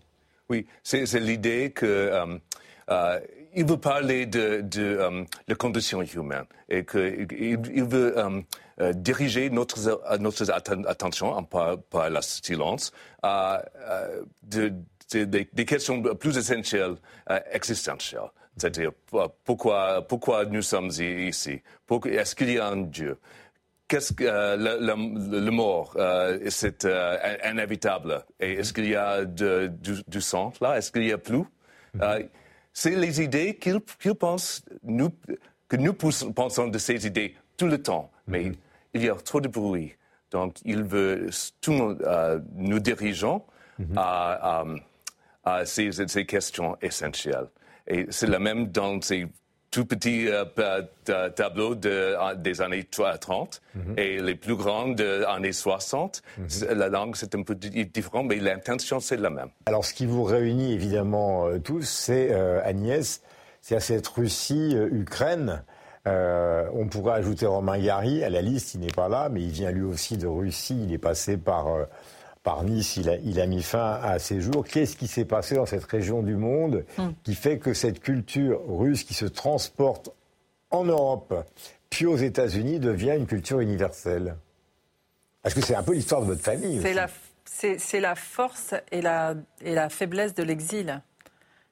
Oui, 0.50 0.66
c'est 0.84 1.06
l'idée 1.20 1.72
que... 1.72 1.86
Euh, 1.86 2.38
euh, 2.90 3.20
il 3.58 3.66
veut 3.66 3.78
parler 3.78 4.28
de, 4.28 4.64
euh, 4.78 5.24
la 5.48 5.56
condition 5.56 6.02
humaine 6.04 6.46
et 6.70 6.86
qu'il 6.86 7.28
il 7.32 7.84
veut 7.84 8.16
diriger 8.94 9.50
notre, 9.50 9.78
notre 10.20 10.52
attention 10.88 11.44
par, 11.44 11.80
par 11.80 12.10
la 12.10 12.22
silence 12.22 12.92
à 13.24 13.64
de, 14.44 14.74
des 15.12 15.66
questions 15.66 16.02
plus 16.16 16.38
essentielles, 16.38 16.96
existentielles. 17.52 18.30
C'est-à-dire 18.56 18.92
pourquoi, 19.44 20.08
pourquoi 20.08 20.46
nous 20.46 20.62
sommes 20.62 20.92
ici? 21.00 21.62
Est-ce 22.06 22.36
qu'il 22.36 22.52
y 22.52 22.60
a 22.60 22.68
un 22.68 22.78
Dieu? 22.78 23.18
Qu'est-ce 23.88 24.14
que 24.14 24.26
le, 24.26 25.52
mort 25.52 25.96
c'est 26.50 26.88
inévitable 27.44 28.24
est-ce 28.40 28.74
qu'il 28.74 28.90
y 28.90 28.96
a 28.96 29.26
du, 29.26 30.22
sang 30.22 30.54
là? 30.62 30.78
Est-ce 30.78 30.92
qu'il 30.92 31.06
y 31.06 31.14
a 31.14 31.18
plus? 31.18 31.46
C'est 32.78 32.96
les 32.96 33.20
idées 33.24 33.56
qu'ils 33.56 33.82
pensent 34.14 34.64
nous 34.84 35.10
que 35.68 35.78
nous 35.78 35.94
pensons 35.94 36.68
de 36.68 36.78
ces 36.78 37.08
idées 37.08 37.36
tout 37.58 37.66
le 37.66 37.82
temps 37.82 38.12
mais 38.28 38.44
mm-hmm. 38.44 38.56
il 38.94 39.04
y 39.06 39.10
a 39.10 39.16
trop 39.16 39.42
de 39.42 39.48
bruit 39.48 39.96
donc 40.30 40.58
il 40.64 40.84
veut 40.84 41.28
tout 41.60 41.98
nous 42.54 42.80
dirigeons 42.80 43.42
mm-hmm. 43.82 44.80
à, 45.44 45.66
ces, 45.66 45.92
ces 45.92 46.26
questions 46.28 46.78
essentielles 46.80 47.48
et 47.88 48.06
c'est 48.12 48.28
le 48.28 48.38
même 48.38 48.68
dans 48.68 49.02
ces 49.02 49.26
tout 49.72 49.86
petits 49.86 50.28
euh, 50.28 50.46
tableaux 51.36 51.76
de, 51.76 52.16
des 52.36 52.62
années 52.62 52.86
30 52.86 53.62
mhm. 53.76 53.94
et 53.98 54.22
les 54.22 54.36
plus 54.36 54.56
grands 54.56 54.88
des 54.90 55.24
années 55.28 55.52
60. 55.52 56.22
Mhm. 56.38 56.48
La 56.74 56.90
langue, 56.90 57.16
c'est 57.16 57.36
un 57.36 57.44
peu 57.44 57.56
différent, 57.56 58.24
mais 58.24 58.38
l'intention, 58.38 59.00
c'est 59.00 59.18
la 59.18 59.30
même. 59.30 59.50
Alors, 59.66 59.86
ce 59.86 59.94
qui 59.94 60.06
vous 60.06 60.24
réunit 60.24 60.74
évidemment 60.74 61.48
euh, 61.48 61.60
tous, 61.60 61.88
c'est 61.88 62.30
euh, 62.32 62.62
Agnès, 62.64 63.22
c'est 63.62 63.80
cette 63.80 64.08
Russie-Ukraine. 64.08 65.64
on 66.06 66.88
pourrait 66.90 67.16
ajouter 67.16 67.46
Romain 67.46 67.78
Gary 67.80 68.24
à 68.24 68.30
la 68.30 68.42
liste, 68.42 68.76
il 68.76 68.80
n'est 68.80 68.88
pas 68.88 69.10
là, 69.10 69.28
mais 69.30 69.42
il 69.42 69.52
vient 69.52 69.72
lui 69.72 69.84
aussi 69.84 70.18
de 70.18 70.28
Russie, 70.28 70.80
il 70.84 70.94
est 70.94 70.98
passé 70.98 71.36
par 71.36 71.68
par 72.48 72.64
Nice, 72.64 72.96
il 72.96 73.42
a, 73.42 73.46
mis 73.46 73.62
fin 73.62 74.00
à 74.02 74.20
ses 74.20 74.40
jours. 74.40 74.66
Qu'est-ce 74.66 74.96
qui 74.96 75.08
s'est 75.08 75.26
passé 75.26 75.56
dans 75.56 75.66
cette 75.66 75.84
région 75.84 76.24
du 76.24 76.38
monde 76.38 76.86
hmm. 76.98 77.10
qui 77.26 77.36
fait 77.36 77.58
que 77.58 77.74
cette 77.74 78.00
culture 78.00 78.62
russe 78.70 79.04
qui 79.04 79.14
se 79.14 79.26
transporte 79.26 80.12
en 80.72 80.86
Europe 80.86 81.46
puis 81.90 82.06
aux 82.06 82.16
États-Unis 82.16 82.80
devient 82.80 83.16
une 83.18 83.26
culture 83.26 83.60
universelle? 83.60 84.38
Parce 85.44 85.56
que 85.56 85.60
c'est 85.60 85.76
un 85.76 85.84
peu 85.84 85.92
l'histoire 85.92 86.22
de 86.22 86.28
votre 86.28 86.42
famille. 86.42 86.82
C'est 87.46 88.00
la, 88.00 88.16
force 88.16 88.74
et 88.94 89.02
la, 89.02 89.34
et 89.60 89.76
la 89.76 89.90
faiblesse 89.90 90.34
de 90.34 90.44
l'exil. 90.44 91.02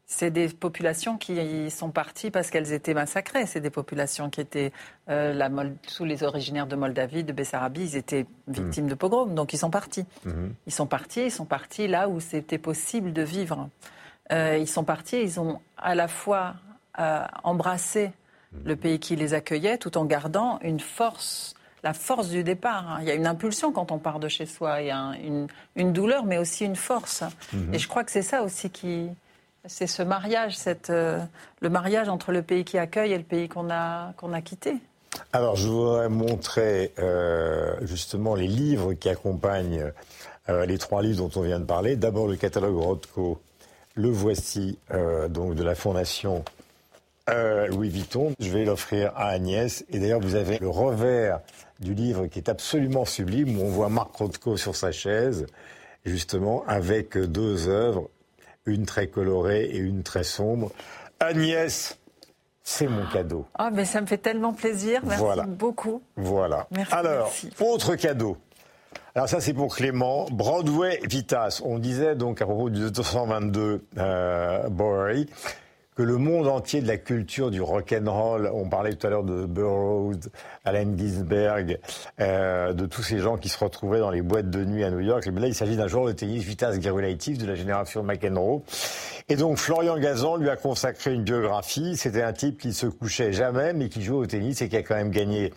C'est 0.08 0.30
des 0.30 0.50
populations 0.50 1.18
qui 1.18 1.72
sont 1.72 1.89
parties 1.89 2.30
parce 2.30 2.52
qu'elles 2.52 2.74
étaient 2.74 2.94
massacrées. 2.94 3.48
C'est 3.48 3.60
des 3.60 3.72
populations 3.72 4.30
qui 4.30 4.39
étaient 4.39 4.72
euh, 5.10 5.70
sous 5.88 6.06
les 6.06 6.22
originaires 6.22 6.68
de 6.68 6.76
Moldavie, 6.76 7.24
de 7.24 7.34
Bessarabie, 7.34 7.82
ils 7.82 7.96
étaient 7.96 8.28
victimes 8.48 8.88
de 8.88 8.94
pogroms, 8.94 9.34
donc 9.34 9.54
ils 9.54 9.58
sont 9.58 9.72
partis. 9.72 10.06
Mhm. 10.26 10.54
Ils 10.68 10.74
sont 10.74 10.86
partis, 10.86 11.26
ils 11.26 11.32
sont 11.32 11.46
partis 11.46 11.88
là 11.88 12.08
où 12.08 12.20
c'était 12.20 12.60
possible 12.60 13.13
de 13.13 13.24
vivre. 13.24 13.70
Euh, 14.32 14.58
ils 14.60 14.68
sont 14.68 14.84
partis, 14.84 15.22
ils 15.22 15.39
ont 15.39 15.60
à 15.78 15.96
la 15.96 16.08
fois 16.08 16.56
euh, 17.00 17.26
embrassé 17.44 18.12
le 18.63 18.76
pays 18.76 19.00
qui 19.00 19.15
les 19.15 19.34
accueillait, 19.34 19.80
tout 19.80 19.98
en 19.98 20.06
gardant 20.06 20.60
une 20.62 20.80
force 20.80 21.56
la 21.84 21.94
force 21.94 22.30
du 22.30 22.44
départ. 22.44 22.89
Hein. 22.89 22.98
Il 23.02 23.08
y 23.08 23.12
a 23.12 23.13
une 23.13 23.28
impulsion 23.28 23.72
quand 23.72 23.91
on 23.91 24.00
part 24.00 24.20
de 24.20 24.28
chez 24.28 24.48
soi, 24.48 24.82
il 24.82 24.88
y 24.88 24.91
a 24.91 25.12
une, 25.76 25.94
douleur, 25.94 26.26
mais 26.26 26.39
aussi 26.39 26.65
une 26.65 26.76
force. 26.76 27.24
Et 27.72 27.78
je 27.78 27.88
crois 27.88 28.04
que 28.04 28.12
c'est 28.12 28.24
ça 28.24 28.41
aussi 28.41 28.72
qui, 28.72 29.08
c'est 29.67 29.88
ce 29.88 30.04
mariage, 30.04 30.58
euh, 30.89 31.19
le 31.62 31.69
mariage 31.69 32.10
entre 32.10 32.32
le 32.32 32.41
pays 32.41 32.63
qui 32.65 32.78
accueille 32.78 33.13
et 33.13 33.17
le 33.17 33.23
pays 33.23 33.49
qu'on 33.49 33.69
a, 33.69 34.13
qu'on 34.17 34.34
a 34.34 34.41
quitté. 34.41 34.75
Alors, 35.34 35.56
je 35.56 35.67
voudrais 35.67 36.10
montrer 36.10 36.93
euh, 36.99 37.73
justement 37.82 38.36
les 38.36 38.47
livres 38.47 38.93
qui 38.93 39.10
accompagnent 39.10 39.91
euh, 40.49 40.65
les 40.65 40.78
trois 40.78 41.01
livres 41.01 41.28
dont 41.28 41.39
on 41.39 41.43
vient 41.43 41.60
de 41.60 41.65
parler. 41.65 41.95
D'abord, 41.95 42.28
le 42.28 42.36
catalogue 42.36 42.75
Rothko, 42.75 43.39
le 43.95 44.10
voici, 44.10 44.78
donc 45.30 45.56
de 45.56 45.63
la 45.63 45.73
Fondation 45.73 46.43
Louis 47.30 47.88
Vuitton. 47.88 48.34
Je 48.41 48.49
vais 48.49 48.65
l'offrir 48.65 49.13
à 49.15 49.30
Agnès. 49.30 49.86
Et 49.89 49.99
d'ailleurs, 49.99 50.19
vous 50.19 50.36
avez 50.36 50.60
le 50.60 50.67
revers 50.67 51.39
du 51.80 51.93
livre 51.93 52.28
qui 52.28 52.39
est 52.39 52.49
absolument 52.49 53.06
sublime, 53.06 53.58
où 53.58 53.63
on 53.63 53.69
voit 53.69 53.88
Marc 53.88 54.13
Rothko 54.13 54.58
sur 54.58 54.75
sa 54.75 54.91
chaise, 54.91 55.45
justement, 56.04 56.65
avec 56.67 57.17
deux 57.17 57.69
œuvres 57.69 58.10
une 58.65 58.86
très 58.86 59.08
colorée 59.08 59.65
et 59.65 59.78
une 59.78 60.04
très 60.04 60.23
sombre. 60.23 60.71
Agnès, 61.19 61.97
c'est 62.63 62.88
mon 62.88 63.06
cadeau. 63.08 63.45
Ah, 63.54 63.69
mais 63.71 63.86
ça 63.86 64.01
me 64.01 64.08
fait 64.08 64.17
tellement 64.17 64.54
plaisir. 64.54 65.01
Merci 65.06 65.47
beaucoup. 65.47 66.01
Voilà. 66.15 66.67
Alors, 66.91 67.32
autre 67.60 67.95
cadeau. 67.95 68.38
Alors 69.13 69.30
ça 69.30 69.39
c'est 69.39 69.54
pour 69.54 69.73
Clément. 69.73 70.25
Broadway 70.30 70.99
Vitas. 71.08 71.62
On 71.63 71.80
disait 71.80 72.15
donc 72.15 72.41
à 72.41 72.45
propos 72.45 72.69
du 72.69 72.91
222 72.91 73.86
euh, 73.97 74.67
Bowery 74.67 75.30
que 75.96 76.04
le 76.04 76.18
monde 76.18 76.48
entier 76.48 76.82
de 76.82 76.88
la 76.88 76.98
culture 76.98 77.52
du 77.52 77.62
rock 77.62 77.94
and 77.98 78.12
roll, 78.12 78.52
on 78.54 78.68
parlait 78.68 78.94
tout 78.94 79.08
à 79.08 79.10
l'heure 79.10 79.24
de 79.24 79.46
Burroughs, 79.46 80.30
Allen 80.66 80.98
Ginsberg, 80.98 81.80
euh, 82.20 82.74
de 82.74 82.86
tous 82.86 83.02
ces 83.02 83.20
gens 83.20 83.38
qui 83.38 83.48
se 83.48 83.58
retrouvaient 83.64 84.00
dans 84.00 84.12
les 84.12 84.22
boîtes 84.22 84.50
de 84.50 84.66
nuit 84.66 84.84
à 84.84 84.92
New 84.92 85.00
York. 85.00 85.26
là, 85.26 85.48
il 85.48 85.56
s'agit 85.56 85.78
d'un 85.78 85.88
joueur 85.88 86.06
de 86.06 86.12
tennis 86.12 86.44
Vitas 86.44 86.78
Gerulatif 86.82 87.38
de 87.38 87.48
la 87.48 87.56
génération 87.56 88.04
McEnroe. 88.04 88.62
Et 89.30 89.38
donc 89.38 89.58
Florian 89.58 89.98
Gazan 89.98 90.36
lui 90.36 90.50
a 90.50 90.58
consacré 90.58 91.14
une 91.14 91.24
biographie. 91.24 91.96
C'était 91.96 92.24
un 92.24 92.34
type 92.34 92.60
qui 92.60 92.74
se 92.74 92.88
couchait 92.88 93.32
jamais, 93.32 93.72
mais 93.72 93.88
qui 93.88 94.04
jouait 94.04 94.18
au 94.18 94.26
tennis 94.26 94.62
et 94.62 94.68
qui 94.68 94.76
a 94.76 94.84
quand 94.84 94.96
même 94.96 95.12
gagné 95.12 95.54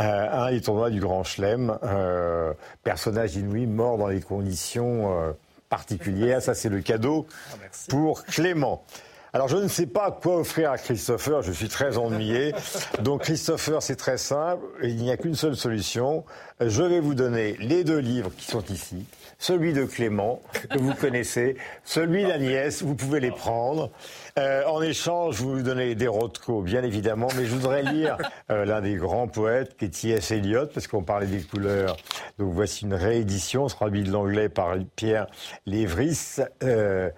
euh, 0.00 0.28
un 0.30 0.50
des 0.50 0.60
tournois 0.60 0.90
du 0.90 1.00
Grand 1.00 1.24
Chelem. 1.24 1.78
Euh, 1.82 2.52
personnage 2.84 3.36
inouï, 3.36 3.66
mort 3.66 3.96
dans 3.96 4.08
des 4.08 4.20
conditions 4.20 5.34
particulières. 5.70 6.42
Ça, 6.42 6.52
c'est 6.54 6.68
le 6.68 6.82
cadeau 6.82 7.26
ah, 7.52 7.56
pour 7.88 8.24
Clément. 8.24 8.84
Alors 9.34 9.48
je 9.48 9.56
ne 9.56 9.68
sais 9.68 9.86
pas 9.86 10.10
quoi 10.10 10.38
offrir 10.38 10.70
à 10.70 10.78
Christopher, 10.78 11.42
je 11.42 11.52
suis 11.52 11.68
très 11.68 11.98
ennuyé. 11.98 12.54
Donc 13.02 13.22
Christopher, 13.22 13.82
c'est 13.82 13.96
très 13.96 14.16
simple, 14.16 14.64
il 14.82 14.96
n'y 14.96 15.10
a 15.10 15.16
qu'une 15.16 15.34
seule 15.34 15.56
solution. 15.56 16.24
Je 16.60 16.82
vais 16.82 17.00
vous 17.00 17.14
donner 17.14 17.56
les 17.60 17.84
deux 17.84 17.98
livres 17.98 18.30
qui 18.36 18.46
sont 18.46 18.64
ici. 18.70 19.04
Celui 19.38 19.72
de 19.72 19.84
Clément, 19.84 20.40
que 20.68 20.78
vous 20.78 20.94
connaissez, 20.94 21.56
celui 21.84 22.24
d'Agnès, 22.24 22.82
vous 22.82 22.96
pouvez 22.96 23.20
les 23.20 23.30
prendre. 23.30 23.90
Euh, 24.36 24.64
en 24.66 24.82
échange, 24.82 25.36
vous 25.36 25.62
donner 25.62 25.94
des 25.94 26.08
Rothko, 26.08 26.62
bien 26.62 26.82
évidemment, 26.82 27.28
mais 27.36 27.44
je 27.44 27.54
voudrais 27.54 27.84
lire 27.84 28.16
euh, 28.50 28.64
l'un 28.64 28.80
des 28.80 28.96
grands 28.96 29.28
poètes, 29.28 29.76
qui 29.76 29.84
est 29.84 29.90
T.S. 29.90 30.32
Eliot, 30.32 30.66
parce 30.66 30.88
qu'on 30.88 31.04
parlait 31.04 31.28
des 31.28 31.42
couleurs. 31.42 31.96
Donc 32.40 32.52
voici 32.52 32.84
une 32.84 32.94
réédition, 32.94 33.68
traduit 33.68 34.02
de 34.02 34.10
l'anglais 34.10 34.48
par 34.48 34.74
Pierre 34.96 35.28
Lévris. 35.66 36.38
Euh, 36.64 37.10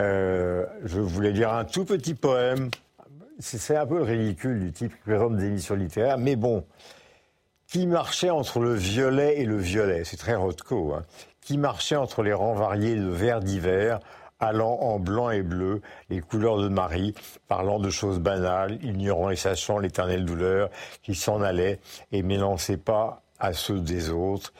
euh, 0.00 0.64
je 0.84 1.00
voulais 1.00 1.32
lire 1.32 1.52
un 1.52 1.64
tout 1.64 1.84
petit 1.84 2.14
poème. 2.14 2.70
C'est 3.40 3.76
un 3.76 3.86
peu 3.86 3.98
le 3.98 4.04
ridicule 4.04 4.60
du 4.60 4.72
type 4.72 4.92
qui 4.92 5.00
présente 5.02 5.36
des 5.36 5.46
émissions 5.46 5.74
littéraires, 5.74 6.18
mais 6.18 6.36
bon. 6.36 6.64
Qui 7.66 7.86
marchait 7.86 8.30
entre 8.30 8.60
le 8.60 8.72
violet 8.74 9.40
et 9.40 9.44
le 9.44 9.58
violet? 9.58 10.02
C'est 10.04 10.16
très 10.16 10.34
Rothko. 10.34 10.94
Hein. 10.94 11.02
Qui 11.42 11.58
marchait 11.58 11.96
entre 11.96 12.22
les 12.22 12.32
rangs 12.32 12.54
variés 12.54 12.96
de 12.96 13.08
verts 13.08 13.40
divers, 13.40 14.00
allant 14.40 14.78
en 14.80 14.98
blanc 14.98 15.30
et 15.30 15.42
bleu, 15.42 15.82
les 16.10 16.20
couleurs 16.20 16.58
de 16.58 16.68
Marie, 16.68 17.14
parlant 17.46 17.78
de 17.78 17.90
choses 17.90 18.20
banales, 18.20 18.78
ignorant 18.82 19.30
et 19.30 19.36
sachant 19.36 19.78
l'éternelle 19.78 20.24
douleur, 20.24 20.70
qui 21.02 21.14
s'en 21.14 21.42
allait 21.42 21.80
et 22.12 22.22
mélançait 22.22 22.76
pas 22.76 23.22
à 23.38 23.52
ceux 23.52 23.80
des 23.80 24.10
autres, 24.10 24.52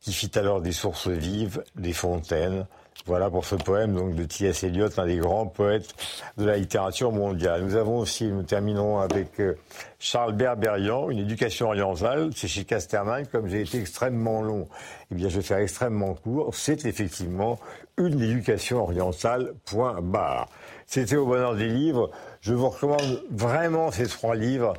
qui 0.00 0.12
fit 0.12 0.30
alors 0.38 0.60
des 0.60 0.72
sources 0.72 1.08
vives, 1.08 1.64
des 1.74 1.92
fontaines, 1.92 2.66
voilà 3.06 3.28
pour 3.28 3.44
ce 3.44 3.54
poème 3.54 3.94
donc 3.94 4.14
de 4.14 4.24
T.S. 4.24 4.64
Eliot, 4.64 4.88
l'un 4.96 5.06
des 5.06 5.18
grands 5.18 5.46
poètes 5.46 5.94
de 6.38 6.46
la 6.46 6.56
littérature 6.56 7.12
mondiale. 7.12 7.62
Nous 7.62 7.76
avons 7.76 7.98
aussi, 7.98 8.24
nous 8.28 8.42
terminons 8.42 8.98
avec 8.98 9.40
euh, 9.40 9.58
Charles 9.98 10.32
Berberian, 10.32 11.10
une 11.10 11.18
éducation 11.18 11.66
orientale. 11.66 12.30
C'est 12.34 12.48
chez 12.48 12.64
Casterman, 12.64 13.26
comme 13.26 13.46
j'ai 13.46 13.60
été 13.60 13.78
extrêmement 13.78 14.40
long, 14.40 14.68
eh 15.10 15.16
bien 15.16 15.28
je 15.28 15.36
vais 15.36 15.42
faire 15.42 15.58
extrêmement 15.58 16.14
court. 16.14 16.54
C'est 16.54 16.86
effectivement 16.86 17.58
une 17.98 18.22
éducation 18.22 18.82
orientale, 18.82 19.52
point 19.66 20.00
barre. 20.00 20.48
C'était 20.86 21.16
au 21.16 21.26
bonheur 21.26 21.56
des 21.56 21.68
livres. 21.68 22.10
Je 22.40 22.54
vous 22.54 22.70
recommande 22.70 23.22
vraiment 23.30 23.90
ces 23.90 24.06
trois 24.06 24.34
livres. 24.34 24.74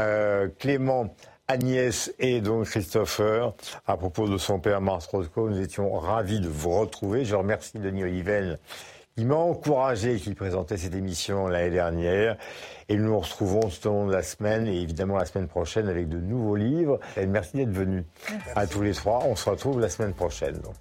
Euh, 0.00 0.48
Clément 0.58 1.14
Agnès 1.48 2.12
et 2.18 2.40
donc 2.40 2.66
Christopher. 2.66 3.54
À 3.86 3.96
propos 3.96 4.28
de 4.28 4.36
son 4.36 4.58
père 4.58 4.80
Mars 4.80 5.06
Roscoe, 5.06 5.48
nous 5.50 5.60
étions 5.60 5.92
ravis 5.92 6.40
de 6.40 6.48
vous 6.48 6.70
retrouver. 6.70 7.24
Je 7.24 7.36
remercie 7.36 7.78
Denis 7.78 8.04
Oliven 8.04 8.58
qui 9.16 9.24
m'a 9.24 9.36
encouragé, 9.36 10.16
qui 10.16 10.34
présentait 10.34 10.76
cette 10.76 10.94
émission 10.94 11.48
l'année 11.48 11.70
dernière. 11.70 12.36
Et 12.88 12.96
nous 12.96 13.06
nous 13.06 13.18
retrouvons 13.18 13.60
tout 13.60 13.88
au 13.88 13.90
long 13.90 14.06
de 14.06 14.12
la 14.12 14.22
semaine 14.22 14.66
et 14.66 14.80
évidemment 14.80 15.16
la 15.16 15.24
semaine 15.24 15.48
prochaine 15.48 15.88
avec 15.88 16.08
de 16.08 16.18
nouveaux 16.18 16.56
livres. 16.56 17.00
Et 17.16 17.26
merci 17.26 17.56
d'être 17.56 17.70
venus 17.70 18.04
à 18.54 18.66
tous 18.66 18.82
les 18.82 18.92
trois. 18.92 19.22
On 19.24 19.36
se 19.36 19.48
retrouve 19.48 19.80
la 19.80 19.88
semaine 19.88 20.12
prochaine. 20.12 20.58
Donc. 20.58 20.74